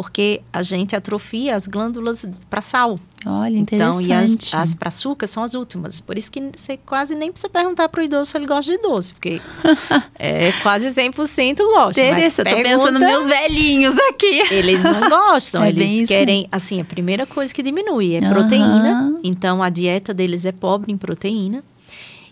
porque 0.00 0.40
a 0.50 0.62
gente 0.62 0.96
atrofia 0.96 1.54
as 1.54 1.66
glândulas 1.66 2.24
para 2.48 2.62
sal. 2.62 2.98
Olha, 3.26 3.58
interessante. 3.58 4.04
Então, 4.06 4.18
e 4.18 4.24
as, 4.24 4.54
as 4.54 4.74
para 4.74 4.88
açúcar 4.88 5.26
são 5.26 5.42
as 5.42 5.52
últimas. 5.52 6.00
Por 6.00 6.16
isso 6.16 6.32
que 6.32 6.40
você 6.56 6.78
quase 6.78 7.14
nem 7.14 7.30
precisa 7.30 7.50
perguntar 7.50 7.86
para 7.90 8.00
o 8.00 8.04
idoso 8.04 8.30
se 8.30 8.38
ele 8.38 8.46
gosta 8.46 8.72
de 8.72 8.78
doce, 8.78 9.12
porque 9.12 9.42
é 10.18 10.50
quase 10.62 10.88
100% 10.88 11.58
gosta. 11.58 12.00
Interessante, 12.02 12.50
eu 12.50 12.56
tô 12.56 12.62
pensando 12.62 12.98
nos 12.98 13.08
meus 13.08 13.28
velhinhos 13.28 13.98
aqui. 14.08 14.40
Eles 14.50 14.82
não 14.82 15.06
gostam, 15.10 15.62
é 15.62 15.68
eles 15.68 16.08
querem, 16.08 16.48
assim, 16.50 16.80
a 16.80 16.84
primeira 16.84 17.26
coisa 17.26 17.52
que 17.52 17.62
diminui 17.62 18.14
é 18.14 18.20
proteína. 18.20 19.18
Então, 19.22 19.62
a 19.62 19.68
dieta 19.68 20.14
deles 20.14 20.46
é 20.46 20.52
pobre 20.52 20.90
em 20.90 20.96
proteína. 20.96 21.62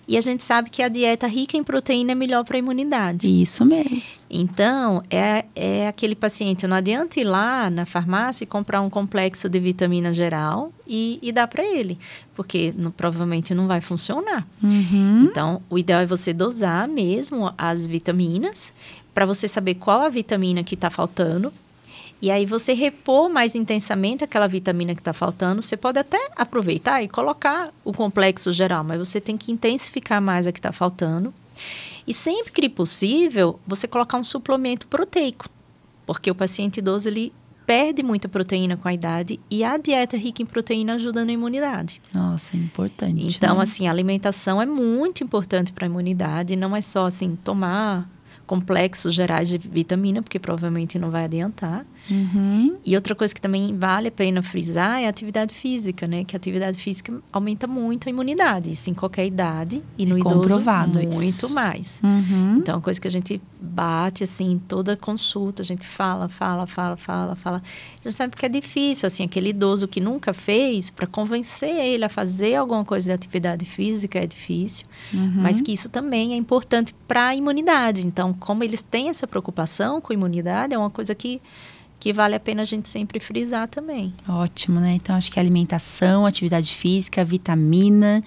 E 0.08 0.16
a 0.16 0.22
gente 0.22 0.42
sabe 0.42 0.70
que 0.70 0.82
a 0.82 0.88
dieta 0.88 1.26
rica 1.26 1.54
em 1.54 1.62
proteína 1.62 2.12
é 2.12 2.14
melhor 2.14 2.42
para 2.42 2.56
a 2.56 2.58
imunidade. 2.58 3.28
Isso 3.28 3.62
mesmo. 3.66 4.24
Então, 4.30 5.02
é, 5.10 5.44
é 5.54 5.86
aquele 5.86 6.14
paciente, 6.14 6.66
não 6.66 6.74
adianta 6.74 7.20
ir 7.20 7.24
lá 7.24 7.68
na 7.68 7.84
farmácia 7.84 8.44
e 8.44 8.46
comprar 8.46 8.80
um 8.80 8.88
complexo 8.88 9.50
de 9.50 9.60
vitamina 9.60 10.10
geral 10.10 10.72
e, 10.86 11.18
e 11.20 11.30
dar 11.30 11.46
para 11.46 11.62
ele, 11.62 11.98
porque 12.34 12.72
no, 12.74 12.90
provavelmente 12.90 13.54
não 13.54 13.66
vai 13.66 13.82
funcionar. 13.82 14.46
Uhum. 14.62 15.28
Então, 15.30 15.60
o 15.68 15.78
ideal 15.78 16.00
é 16.00 16.06
você 16.06 16.32
dosar 16.32 16.88
mesmo 16.88 17.52
as 17.58 17.86
vitaminas 17.86 18.72
para 19.12 19.26
você 19.26 19.46
saber 19.46 19.74
qual 19.74 20.00
a 20.00 20.08
vitamina 20.08 20.64
que 20.64 20.74
está 20.74 20.88
faltando 20.88 21.52
e 22.20 22.30
aí 22.30 22.44
você 22.44 22.72
repor 22.72 23.28
mais 23.28 23.54
intensamente 23.54 24.24
aquela 24.24 24.48
vitamina 24.48 24.94
que 24.94 25.00
está 25.00 25.12
faltando. 25.12 25.62
Você 25.62 25.76
pode 25.76 25.98
até 25.98 26.30
aproveitar 26.36 27.02
e 27.02 27.08
colocar 27.08 27.72
o 27.84 27.92
complexo 27.92 28.52
geral, 28.52 28.82
mas 28.82 28.98
você 28.98 29.20
tem 29.20 29.36
que 29.36 29.52
intensificar 29.52 30.20
mais 30.20 30.46
a 30.46 30.52
que 30.52 30.58
está 30.58 30.72
faltando. 30.72 31.32
E 32.06 32.12
sempre 32.12 32.50
que 32.52 32.68
possível, 32.68 33.60
você 33.66 33.86
colocar 33.86 34.18
um 34.18 34.24
suplemento 34.24 34.86
proteico, 34.86 35.48
porque 36.06 36.30
o 36.30 36.34
paciente 36.34 36.78
idoso 36.78 37.08
ele 37.08 37.32
perde 37.66 38.02
muita 38.02 38.30
proteína 38.30 38.78
com 38.78 38.88
a 38.88 38.94
idade 38.94 39.38
e 39.50 39.62
a 39.62 39.76
dieta 39.76 40.16
rica 40.16 40.40
em 40.40 40.46
proteína 40.46 40.94
ajuda 40.94 41.22
na 41.22 41.32
imunidade. 41.32 42.00
Nossa, 42.14 42.56
é 42.56 42.60
importante. 42.60 43.36
Então, 43.36 43.56
né? 43.56 43.62
assim, 43.62 43.86
a 43.86 43.90
alimentação 43.90 44.60
é 44.60 44.64
muito 44.64 45.22
importante 45.22 45.70
para 45.70 45.84
a 45.84 45.88
imunidade, 45.88 46.56
não 46.56 46.74
é 46.74 46.80
só 46.80 47.06
assim 47.06 47.36
tomar 47.36 48.08
complexos 48.48 49.14
gerais 49.14 49.48
de 49.48 49.58
vitamina, 49.58 50.22
porque 50.22 50.38
provavelmente 50.40 50.98
não 50.98 51.10
vai 51.10 51.24
adiantar. 51.26 51.86
Uhum. 52.10 52.78
E 52.84 52.96
outra 52.96 53.14
coisa 53.14 53.34
que 53.34 53.40
também 53.40 53.76
vale 53.76 54.08
a 54.08 54.10
pena 54.10 54.42
frisar 54.42 55.00
é 55.02 55.06
a 55.06 55.10
atividade 55.10 55.52
física, 55.54 56.06
né? 56.06 56.24
Que 56.24 56.34
a 56.34 56.38
atividade 56.38 56.78
física 56.78 57.12
aumenta 57.30 57.66
muito 57.66 58.08
a 58.08 58.10
imunidade, 58.10 58.70
isso 58.72 58.88
em 58.88 58.94
qualquer 58.94 59.26
idade 59.26 59.82
e 59.98 60.06
no 60.06 60.16
É 60.16 60.20
idoso 60.20 60.60
muito 60.60 61.00
isso. 61.22 61.52
mais. 61.54 62.00
Uhum. 62.02 62.56
Então, 62.56 62.72
é 62.72 62.76
uma 62.76 62.82
coisa 62.82 62.98
que 62.98 63.06
a 63.06 63.10
gente 63.10 63.40
bate, 63.60 64.24
assim, 64.24 64.52
em 64.52 64.58
toda 64.58 64.96
consulta, 64.96 65.60
a 65.62 65.64
gente 65.64 65.86
fala, 65.86 66.28
fala, 66.28 66.66
fala, 66.66 66.96
fala, 66.96 67.34
fala. 67.34 67.62
A 68.00 68.08
gente 68.08 68.12
sabe 68.14 68.34
que 68.36 68.46
é 68.46 68.48
difícil, 68.48 69.06
assim, 69.06 69.24
aquele 69.24 69.50
idoso 69.50 69.86
que 69.86 70.00
nunca 70.00 70.32
fez, 70.32 70.88
para 70.90 71.06
convencer 71.06 71.76
ele 71.76 72.04
a 72.04 72.08
fazer 72.08 72.54
alguma 72.54 72.84
coisa 72.84 73.06
de 73.08 73.12
atividade 73.12 73.66
física 73.66 74.18
é 74.18 74.26
difícil, 74.26 74.86
Uhum. 75.12 75.42
mas 75.42 75.60
que 75.60 75.72
isso 75.72 75.88
também 75.90 76.32
é 76.32 76.36
importante 76.36 76.94
para 77.06 77.28
a 77.28 77.34
imunidade. 77.36 78.06
Então, 78.06 78.32
como 78.38 78.64
eles 78.64 78.82
têm 78.82 79.08
essa 79.08 79.26
preocupação 79.26 80.00
com 80.00 80.12
a 80.12 80.14
imunidade, 80.14 80.74
é 80.74 80.78
uma 80.78 80.90
coisa 80.90 81.14
que, 81.14 81.40
que 81.98 82.12
vale 82.12 82.34
a 82.34 82.40
pena 82.40 82.62
a 82.62 82.64
gente 82.64 82.88
sempre 82.88 83.20
frisar 83.20 83.68
também. 83.68 84.12
Ótimo, 84.28 84.80
né? 84.80 84.94
Então 84.94 85.16
acho 85.16 85.30
que 85.30 85.38
alimentação, 85.38 86.26
atividade 86.26 86.74
física, 86.74 87.24
vitamina. 87.24 88.22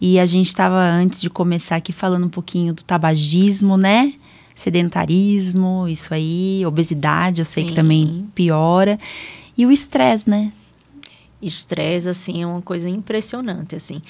E 0.00 0.18
a 0.18 0.26
gente 0.26 0.48
estava 0.48 0.80
antes 0.80 1.20
de 1.20 1.30
começar 1.30 1.76
aqui 1.76 1.92
falando 1.92 2.26
um 2.26 2.30
pouquinho 2.30 2.74
do 2.74 2.82
tabagismo, 2.82 3.76
né? 3.76 4.14
Sedentarismo, 4.54 5.86
isso 5.88 6.12
aí, 6.12 6.64
obesidade, 6.66 7.40
eu 7.40 7.44
sei 7.44 7.64
que 7.64 7.70
Sim. 7.70 7.76
também 7.76 8.28
piora. 8.34 8.98
E 9.56 9.64
o 9.66 9.72
estresse, 9.72 10.28
né? 10.28 10.52
Estresse, 11.42 12.08
assim, 12.08 12.42
é 12.42 12.46
uma 12.46 12.62
coisa 12.62 12.88
impressionante, 12.88 13.76
assim. 13.76 14.00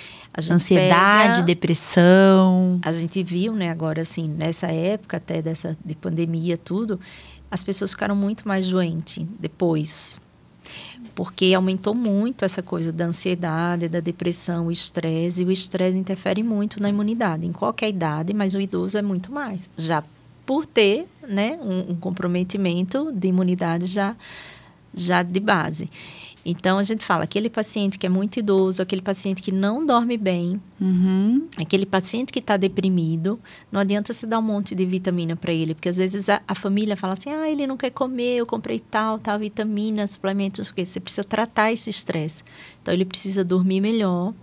Ansiedade, 0.51 1.33
pega- 1.35 1.43
depressão. 1.43 2.79
a 2.83 2.93
gente 2.93 3.23
viu, 3.23 3.53
né, 3.55 3.71
agora 3.71 4.03
assim, 4.03 4.29
nessa 4.29 4.69
época 4.69 5.17
até 5.17 5.43
dessa 5.43 5.77
de 5.85 5.95
pandemia 5.95 6.57
tudo, 6.57 6.99
as 7.51 7.63
pessoas 7.65 7.91
ficaram 7.93 8.15
muito 8.17 8.47
mais 8.47 8.69
doentes 8.69 9.27
depois. 9.39 10.19
Porque 11.15 11.53
aumentou 11.55 11.95
muito 11.95 12.45
essa 12.45 12.61
coisa 12.63 12.91
da 12.93 13.05
ansiedade, 13.07 13.89
da 13.89 14.01
depressão, 14.01 14.67
o 14.67 14.73
estresse, 14.73 15.43
e 15.43 15.47
o 15.47 15.53
estresse 15.53 15.97
interfere 15.97 16.43
muito 16.43 16.83
na 16.83 16.89
imunidade, 16.89 17.47
em 17.47 17.53
qualquer 17.53 17.89
idade, 17.89 18.35
mas 18.35 18.55
o 18.55 18.61
idoso 18.61 18.99
é 18.99 19.03
muito 19.03 19.31
mais. 19.31 19.71
Já 19.77 20.03
por 20.45 20.67
ter, 20.67 21.07
né, 21.29 21.59
um, 21.63 21.93
um 21.93 21.97
comprometimento 21.97 23.13
de 23.13 23.29
imunidade 23.29 23.87
já 23.87 24.15
já 24.97 25.23
de 25.23 25.41
base. 25.41 25.91
Então 26.45 26.79
a 26.79 26.83
gente 26.83 27.05
fala 27.05 27.25
aquele 27.25 27.49
paciente 27.49 27.99
que 27.99 28.07
é 28.07 28.09
muito 28.09 28.39
idoso, 28.39 28.83
aquele 28.83 29.03
paciente 29.03 29.43
que 29.43 29.53
não 29.53 29.85
dorme 29.85 30.17
bem, 30.17 30.61
Uhum. 30.85 31.49
Aquele 31.57 31.87
paciente 31.87 32.31
que 32.31 32.41
está 32.41 32.59
deprimido, 32.59 33.41
não 33.73 33.81
adianta 33.81 34.13
você 34.13 34.27
dar 34.27 34.39
um 34.39 34.43
monte 34.43 34.75
de 34.75 34.85
vitamina 34.85 35.35
para 35.35 35.51
ele, 35.51 35.75
porque 35.75 35.89
às 35.89 35.97
vezes 35.97 36.29
a, 36.29 36.43
a 36.47 36.55
família 36.55 36.95
fala 36.95 37.15
assim: 37.15 37.31
ah, 37.31 37.49
ele 37.49 37.67
não 37.67 37.77
quer 37.77 37.91
comer, 37.91 38.37
eu 38.37 38.47
comprei 38.47 38.79
tal, 38.79 39.19
tal 39.19 39.39
vitamina, 39.39 40.07
suplementos, 40.07 40.69
o 40.69 40.75
quê. 40.75 40.85
Você 40.85 41.01
precisa 41.01 41.25
tratar 41.25 41.73
esse 41.73 41.89
estresse. 41.89 42.43
Então, 42.83 42.93
ele 42.93 43.07
precisa 43.07 43.43
dormir 43.43 43.81
melhor, 43.81 44.35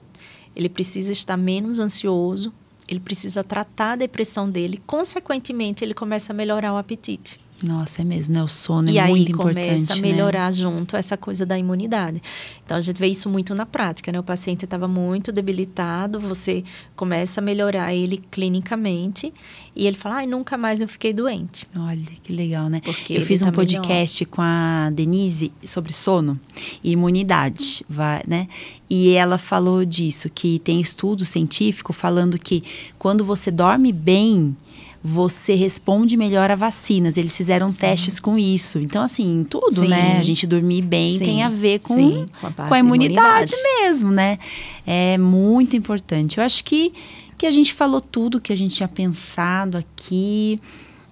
ele 0.56 0.68
precisa 0.68 1.12
estar 1.12 1.38
menos 1.38 1.78
ansioso, 1.78 2.52
ele 2.88 3.00
precisa 3.00 3.44
tratar 3.44 3.92
a 3.92 3.98
depressão 3.98 4.50
dele, 4.50 4.82
consequentemente, 4.88 5.84
ele 5.84 5.94
começa 5.94 6.34
a 6.34 6.36
melhorar 6.36 6.74
o 6.74 6.78
apetite. 6.78 7.40
Nossa, 7.63 8.02
é 8.02 8.06
mesmo, 8.06 8.36
né? 8.36 8.43
O 8.43 8.47
sono 8.47 8.89
e 8.89 8.97
é 8.97 9.02
aí 9.02 9.12
muito 9.12 9.32
importante. 9.32 9.65
começa 9.65 9.93
a 9.93 9.95
né? 9.95 10.02
melhorar 10.02 10.52
junto 10.52 10.95
essa 10.95 11.15
coisa 11.15 11.45
da 11.45 11.58
imunidade. 11.58 12.21
Então 12.65 12.78
a 12.78 12.82
gente 12.82 12.97
vê 12.97 13.08
isso 13.08 13.30
muito 13.30 13.54
na 13.54 13.65
prática, 13.65 14.12
né? 14.12 14.19
O 14.19 14.24
paciente 14.24 14.65
estava 14.65 14.88
muito 14.88 15.32
debilitado, 15.32 16.19
você 16.19 16.63
começa 16.95 17.39
a 17.39 17.43
melhorar 17.43 17.93
ele 17.93 18.17
clinicamente 18.32 19.32
e 19.76 19.86
ele 19.86 19.95
fala: 19.95 20.15
"Ai, 20.17 20.28
nunca 20.28 20.58
mais 20.58 20.82
eu 20.82 20.88
fiquei 20.88 21.13
doente". 21.13 21.67
Olha, 21.78 22.04
que 22.24 22.34
legal, 22.34 22.69
né? 22.69 22.82
Porque 22.84 23.13
eu 23.13 23.21
fiz 23.21 23.41
um 23.41 23.47
tá 23.47 23.52
podcast 23.52 24.26
com 24.26 24.41
a 24.41 24.89
Denise 24.91 25.52
sobre 25.63 25.93
sono 25.93 26.39
e 26.84 26.91
imunidade, 26.91 27.86
vai, 27.88 28.24
né? 28.28 28.47
E 28.89 29.12
ela 29.12 29.38
falou 29.38 29.86
disso, 29.86 30.30
que 30.30 30.60
tem 30.60 30.82
estudo 30.82 31.24
científico 31.26 31.93
falando 31.93 32.38
que 32.39 32.63
quando 32.97 33.24
você 33.24 33.52
dorme 33.52 33.91
bem, 33.91 34.56
você 35.04 35.56
responde 35.56 36.16
melhor 36.16 36.52
a 36.52 36.56
vacinas. 36.56 37.18
Eles 37.18 37.36
fizeram 37.36 37.72
testes 37.74 38.20
com 38.20 38.38
isso. 38.38 38.80
Então, 38.80 39.02
assim, 39.02 39.46
tudo, 39.50 39.74
Sim. 39.74 39.88
né? 39.88 40.18
A 40.20 40.24
gente 40.24 40.46
dormir 40.46 40.84
bem 40.84 41.18
Sim, 41.18 41.26
tem 41.26 41.44
a 41.44 41.50
ver 41.50 41.80
com, 41.80 41.96
sim, 41.96 42.26
com 42.40 42.48
a 42.48 42.52
com 42.52 42.64
a 42.64 42.68
da 42.68 42.80
imunidade, 42.80 43.54
imunidade. 43.54 43.56
mesmo, 43.82 44.12
né? 44.12 44.38
É 44.86 45.18
muito 45.18 45.76
importante. 45.76 46.38
Eu 46.38 46.44
acho 46.44 46.64
que, 46.64 46.94
que 47.38 47.48
a 47.48 47.52
gente 47.52 47.74
falou 47.74 48.00
tudo 48.00 48.40
que 48.40 48.54
a 48.54 48.56
gente 48.56 48.76
tinha 48.76 48.88
pensado 48.88 49.78
aqui. 49.78 50.58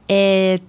É, 0.08 0.60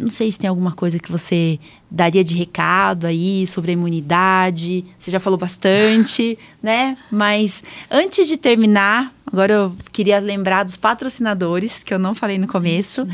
não 0.00 0.08
sei 0.08 0.32
se 0.32 0.38
tem 0.38 0.48
alguma 0.48 0.72
coisa 0.72 0.98
que 0.98 1.12
você 1.12 1.58
daria 1.90 2.24
de 2.24 2.34
recado 2.34 3.06
aí 3.06 3.46
sobre 3.46 3.70
a 3.70 3.74
imunidade. 3.74 4.84
Você 4.98 5.10
já 5.10 5.20
falou 5.20 5.38
bastante, 5.38 6.38
né? 6.62 6.96
Mas 7.10 7.62
antes 7.90 8.26
de 8.26 8.36
terminar, 8.36 9.14
agora 9.26 9.52
eu 9.52 9.76
queria 9.92 10.18
lembrar 10.18 10.64
dos 10.64 10.76
patrocinadores, 10.76 11.82
que 11.84 11.92
eu 11.92 11.98
não 11.98 12.14
falei 12.14 12.38
no 12.38 12.48
começo. 12.48 13.06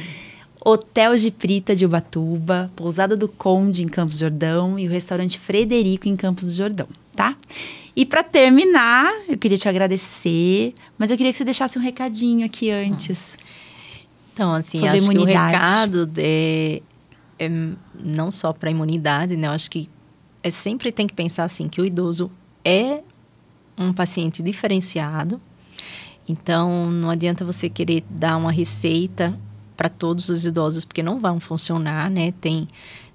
Hotel 0.65 1.17
Giprita 1.17 1.77
de 1.77 1.85
Ubatuba, 1.85 2.71
Pousada 2.75 3.17
do 3.17 3.29
Conde 3.29 3.85
em 3.85 3.89
Campos 3.89 4.17
do 4.17 4.21
Jordão 4.21 4.79
e 4.79 4.87
o 4.89 4.91
restaurante 4.91 5.39
Frederico 5.39 6.09
em 6.09 6.17
Campos 6.17 6.45
do 6.45 6.51
Jordão, 6.51 6.89
tá? 7.15 7.37
E 7.95 8.05
para 8.05 8.23
terminar, 8.23 9.11
eu 9.29 9.39
queria 9.39 9.57
te 9.57 9.69
agradecer, 9.69 10.75
mas 10.99 11.11
eu 11.11 11.17
queria 11.17 11.33
que 11.33 11.39
você 11.39 11.45
deixasse 11.45 11.79
um 11.79 11.83
recadinho 11.83 12.45
aqui 12.45 12.71
antes. 12.71 13.39
Então, 14.37 14.53
assim, 14.53 14.77
Sobre 14.77 14.91
acho 14.91 15.05
que 15.05 15.09
o 15.09 15.13
imunidade. 15.15 15.53
recado 15.53 16.11
é, 16.19 16.83
é 17.39 17.49
não 17.99 18.31
só 18.31 18.53
para 18.53 18.69
a 18.69 18.71
imunidade, 18.71 19.35
né? 19.35 19.47
Eu 19.47 19.53
acho 19.53 19.71
que 19.71 19.89
é 20.43 20.51
sempre 20.51 20.93
tem 20.93 21.07
que 21.07 21.15
pensar 21.15 21.45
assim 21.45 21.71
que 21.71 21.81
o 21.81 21.87
idoso 21.87 22.31
é 22.63 23.01
um 23.79 23.95
paciente 23.95 24.43
diferenciado. 24.43 25.41
Então, 26.29 26.85
não 26.91 27.09
adianta 27.09 27.47
você 27.47 27.71
querer 27.71 28.05
dar 28.11 28.37
uma 28.37 28.53
receita 28.53 29.35
para 29.75 29.89
todos 29.89 30.29
os 30.29 30.45
idosos, 30.45 30.85
porque 30.85 31.03
não 31.03 31.19
vão 31.19 31.41
funcionar, 31.41 32.11
né? 32.11 32.31
Tem, 32.39 32.69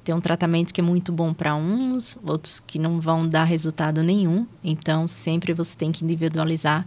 tem 0.03 0.15
um 0.15 0.21
tratamento 0.21 0.73
que 0.73 0.81
é 0.81 0.83
muito 0.83 1.11
bom 1.11 1.35
para 1.35 1.53
uns, 1.53 2.17
outros 2.25 2.59
que 2.59 2.79
não 2.79 2.99
vão 2.99 3.29
dar 3.29 3.43
resultado 3.43 4.01
nenhum. 4.01 4.47
Então, 4.63 5.07
sempre 5.07 5.53
você 5.53 5.77
tem 5.77 5.91
que 5.91 6.03
individualizar. 6.03 6.83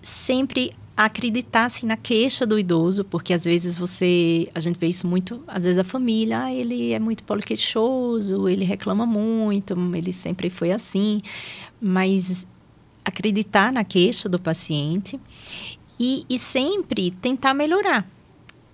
Sempre 0.00 0.72
acreditar 0.96 1.66
assim, 1.66 1.86
na 1.86 1.96
queixa 1.96 2.46
do 2.46 2.58
idoso, 2.58 3.04
porque 3.04 3.32
às 3.32 3.44
vezes 3.44 3.76
você. 3.76 4.48
A 4.54 4.60
gente 4.60 4.78
vê 4.78 4.86
isso 4.86 5.06
muito, 5.06 5.42
às 5.46 5.64
vezes 5.64 5.78
a 5.78 5.84
família, 5.84 6.44
ah, 6.44 6.54
ele 6.54 6.92
é 6.92 6.98
muito 6.98 7.24
poliqueixoso, 7.24 8.48
ele 8.48 8.64
reclama 8.64 9.04
muito, 9.04 9.74
ele 9.94 10.12
sempre 10.12 10.50
foi 10.50 10.72
assim. 10.72 11.20
Mas 11.80 12.46
acreditar 13.04 13.72
na 13.72 13.84
queixa 13.84 14.28
do 14.28 14.38
paciente 14.38 15.20
e, 15.98 16.24
e 16.28 16.38
sempre 16.38 17.10
tentar 17.10 17.54
melhorar. 17.54 18.08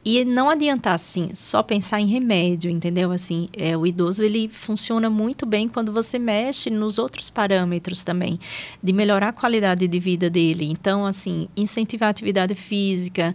E 0.02 0.24
não 0.24 0.48
adiantar, 0.48 0.94
assim, 0.94 1.30
só 1.34 1.62
pensar 1.62 2.00
em 2.00 2.06
remédio, 2.06 2.70
entendeu? 2.70 3.12
Assim, 3.12 3.48
é, 3.52 3.76
o 3.76 3.86
idoso, 3.86 4.22
ele 4.22 4.48
funciona 4.48 5.10
muito 5.10 5.44
bem 5.44 5.68
quando 5.68 5.92
você 5.92 6.18
mexe 6.18 6.70
nos 6.70 6.98
outros 6.98 7.28
parâmetros 7.28 8.02
também, 8.02 8.40
de 8.82 8.92
melhorar 8.94 9.28
a 9.28 9.32
qualidade 9.32 9.86
de 9.86 10.00
vida 10.00 10.30
dele. 10.30 10.64
Então, 10.64 11.04
assim, 11.04 11.48
incentivar 11.54 12.06
a 12.06 12.10
atividade 12.10 12.54
física, 12.54 13.34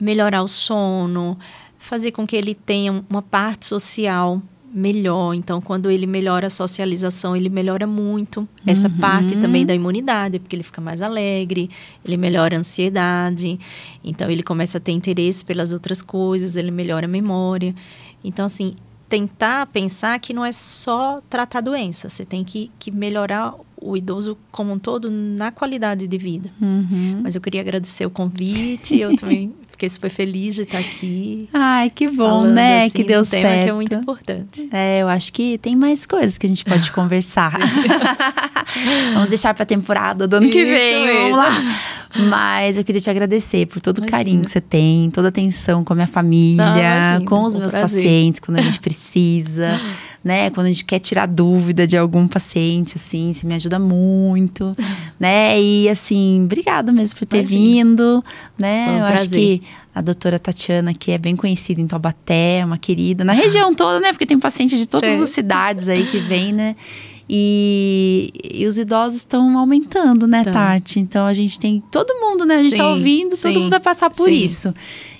melhorar 0.00 0.42
o 0.42 0.48
sono, 0.48 1.38
fazer 1.78 2.10
com 2.10 2.26
que 2.26 2.34
ele 2.34 2.56
tenha 2.56 3.04
uma 3.08 3.22
parte 3.22 3.66
social 3.66 4.42
melhor. 4.72 5.34
Então, 5.34 5.60
quando 5.60 5.90
ele 5.90 6.06
melhora 6.06 6.46
a 6.46 6.50
socialização, 6.50 7.36
ele 7.36 7.48
melhora 7.48 7.86
muito 7.86 8.48
essa 8.66 8.88
Uhum. 8.88 8.98
parte 8.98 9.36
também 9.38 9.66
da 9.66 9.74
imunidade, 9.74 10.38
porque 10.38 10.54
ele 10.54 10.62
fica 10.62 10.80
mais 10.80 11.02
alegre, 11.02 11.68
ele 12.04 12.16
melhora 12.16 12.56
a 12.56 12.60
ansiedade, 12.60 13.58
então 14.04 14.30
ele 14.30 14.42
começa 14.42 14.78
a 14.78 14.80
ter 14.80 14.92
interesse 14.92 15.44
pelas 15.44 15.72
outras 15.72 16.00
coisas, 16.02 16.56
ele 16.56 16.70
melhora 16.70 17.06
a 17.06 17.08
memória. 17.08 17.74
Então, 18.22 18.44
assim, 18.46 18.74
tentar 19.08 19.66
pensar 19.66 20.18
que 20.20 20.32
não 20.32 20.44
é 20.44 20.52
só 20.52 21.20
tratar 21.28 21.58
a 21.58 21.62
doença, 21.62 22.08
você 22.08 22.24
tem 22.24 22.44
que, 22.44 22.70
que 22.78 22.92
melhorar 22.92 23.54
o 23.82 23.96
idoso 23.96 24.36
como 24.52 24.72
um 24.72 24.78
todo 24.78 25.10
na 25.10 25.50
qualidade 25.50 26.06
de 26.06 26.18
vida. 26.18 26.50
Uhum. 26.60 27.20
Mas 27.22 27.34
eu 27.34 27.40
queria 27.40 27.60
agradecer 27.62 28.06
o 28.06 28.10
convite, 28.10 28.96
eu 28.96 29.16
também 29.16 29.52
fiquei 29.80 29.88
super 29.88 30.10
feliz 30.10 30.54
de 30.54 30.62
estar 30.62 30.76
aqui. 30.78 31.48
Ai, 31.54 31.88
que 31.88 32.08
bom, 32.10 32.42
né? 32.42 32.80
assim, 32.84 32.90
que 32.90 33.04
deu 33.04 33.22
de 33.22 33.28
um 33.28 33.30
tema 33.30 33.48
certo. 33.48 33.64
que 33.64 33.70
é 33.70 33.72
muito 33.72 33.94
importante. 33.94 34.68
É, 34.70 35.00
eu 35.00 35.08
acho 35.08 35.32
que 35.32 35.56
tem 35.56 35.74
mais 35.74 36.04
coisas 36.04 36.36
que 36.36 36.44
a 36.44 36.48
gente 36.48 36.64
pode 36.66 36.90
conversar. 36.92 37.56
Vamos 39.14 39.28
deixar 39.30 39.54
pra 39.54 39.64
temporada 39.64 40.28
do 40.28 40.36
ano 40.36 40.50
que 40.50 40.58
Isso 40.58 40.68
vem, 40.68 41.06
vamos 41.06 41.14
mesmo. 41.22 41.36
lá. 41.36 41.50
Mas 42.28 42.76
eu 42.76 42.84
queria 42.84 43.00
te 43.00 43.08
agradecer 43.08 43.66
por 43.66 43.80
todo 43.80 43.98
o 43.98 44.00
Imagina. 44.00 44.18
carinho 44.18 44.44
que 44.44 44.50
você 44.50 44.60
tem, 44.60 45.10
toda 45.10 45.28
a 45.28 45.30
atenção 45.30 45.82
com 45.82 45.92
a 45.92 45.96
minha 45.96 46.06
família, 46.08 46.64
Não, 46.64 46.78
imagina, 46.78 47.24
com 47.24 47.42
os 47.44 47.54
um 47.54 47.60
meus 47.60 47.72
prazer. 47.72 48.02
pacientes, 48.02 48.40
quando 48.40 48.58
a 48.58 48.62
gente 48.62 48.78
precisa. 48.80 49.80
Né? 50.22 50.50
Quando 50.50 50.66
a 50.66 50.70
gente 50.70 50.84
quer 50.84 50.98
tirar 50.98 51.26
dúvida 51.26 51.86
de 51.86 51.96
algum 51.96 52.28
paciente, 52.28 52.94
assim, 52.96 53.32
você 53.32 53.46
me 53.46 53.54
ajuda 53.54 53.78
muito, 53.78 54.74
né? 55.18 55.60
E 55.60 55.88
assim, 55.88 56.42
obrigada 56.44 56.92
mesmo 56.92 57.18
por 57.18 57.26
ter 57.26 57.38
Imagina. 57.38 57.60
vindo, 57.60 58.24
né? 58.58 58.86
Um 58.88 58.94
Eu 58.94 59.06
prazer. 59.06 59.14
acho 59.14 59.30
que 59.30 59.62
a 59.94 60.00
doutora 60.00 60.38
Tatiana, 60.38 60.94
que 60.94 61.10
é 61.10 61.18
bem 61.18 61.34
conhecida 61.34 61.80
em 61.80 61.86
Taubaté, 61.86 62.62
uma 62.64 62.78
querida, 62.78 63.24
na 63.24 63.32
região 63.32 63.74
toda, 63.74 63.98
né? 63.98 64.12
Porque 64.12 64.26
tem 64.26 64.38
paciente 64.38 64.76
de 64.76 64.86
todas 64.86 65.16
Sim. 65.16 65.22
as 65.22 65.30
cidades 65.30 65.88
aí 65.88 66.04
que 66.06 66.18
vem, 66.18 66.52
né? 66.52 66.76
E, 67.32 68.32
e 68.52 68.66
os 68.66 68.76
idosos 68.76 69.20
estão 69.20 69.56
aumentando, 69.56 70.26
né, 70.26 70.42
tá. 70.42 70.50
Tati? 70.50 70.98
Então 70.98 71.26
a 71.26 71.32
gente 71.32 71.60
tem. 71.60 71.80
Todo 71.90 72.12
mundo, 72.20 72.44
né? 72.44 72.56
A 72.56 72.62
gente 72.62 72.72
está 72.72 72.88
ouvindo, 72.88 73.36
sim, 73.36 73.42
todo 73.42 73.60
mundo 73.60 73.70
vai 73.70 73.78
passar 73.78 74.10
por 74.10 74.28
sim. 74.28 74.34
isso. 74.34 74.74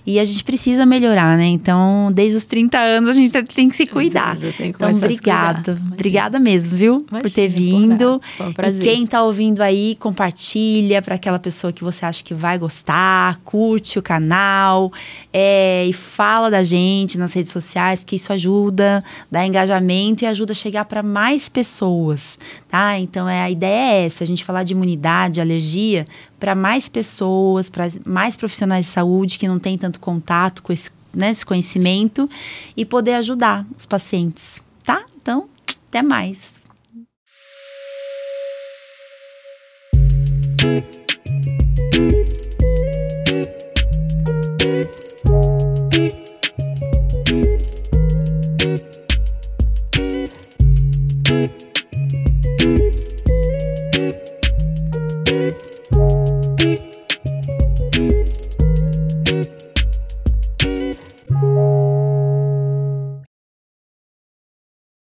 E 0.07 0.19
a 0.19 0.25
gente 0.25 0.43
precisa 0.45 0.87
melhorar, 0.87 1.37
né? 1.37 1.47
Então, 1.47 2.11
desde 2.13 2.37
os 2.37 2.45
30 2.45 2.79
anos, 2.79 3.11
a 3.11 3.13
gente 3.13 3.33
tem 3.45 3.69
que 3.69 3.77
se 3.77 3.87
cuidar. 3.87 4.37
Que 4.37 4.67
então, 4.67 4.91
obrigada. 4.91 5.81
Obrigada 5.93 6.39
mesmo, 6.39 6.77
viu? 6.77 6.95
Imagina, 6.95 7.21
por 7.21 7.31
ter 7.31 7.49
vindo. 7.49 8.21
Foi 8.37 8.49
um 8.49 8.53
prazer. 8.53 8.83
E 8.83 8.85
quem 8.85 9.07
tá 9.07 9.23
ouvindo 9.23 9.61
aí, 9.61 9.97
compartilha 10.01 11.03
para 11.03 11.15
aquela 11.15 11.39
pessoa 11.39 11.73
que 11.73 11.85
você 11.85 12.05
acha 12.05 12.25
que 12.25 12.35
vai 12.35 12.59
gostar, 12.59 13.39
curte 13.45 13.99
o 13.99 14.03
canal 14.03 14.93
é, 15.33 15.87
e 15.87 15.93
fala 15.93 16.51
da 16.51 16.63
gente 16.63 17.19
nas 17.19 17.33
redes 17.33 17.53
sociais, 17.53 18.01
porque 18.01 18.17
isso 18.17 18.33
ajuda, 18.33 19.05
dá 19.31 19.47
engajamento 19.47 20.25
e 20.25 20.27
ajuda 20.27 20.53
a 20.53 20.55
chegar 20.55 20.85
para 20.85 21.03
mais 21.03 21.49
pessoas, 21.49 22.39
tá? 22.69 22.99
Então, 22.99 23.29
é, 23.29 23.43
a 23.43 23.51
ideia 23.51 23.93
é 23.93 24.07
essa, 24.07 24.25
a 24.25 24.27
gente 24.27 24.45
falar 24.45 24.65
de 24.65 24.73
imunidade, 24.73 25.41
alergia, 25.41 26.05
para 26.41 26.55
mais 26.55 26.89
pessoas, 26.89 27.69
para 27.69 27.87
mais 28.05 28.37
profissionais 28.37 28.87
de 28.87 28.93
saúde 28.93 29.39
que 29.39 29.47
não 29.47 29.59
têm 29.59 29.77
tanto 29.77 30.01
contato 30.01 30.63
com 30.63 30.73
esse, 30.73 30.91
né, 31.15 31.31
esse 31.31 31.45
conhecimento 31.45 32.29
e 32.75 32.85
poder 32.85 33.15
ajudar 33.15 33.67
os 33.77 33.85
pacientes, 33.85 34.59
tá? 34.83 35.05
Então, 35.21 35.49
até 35.89 36.03
mais. 36.03 36.59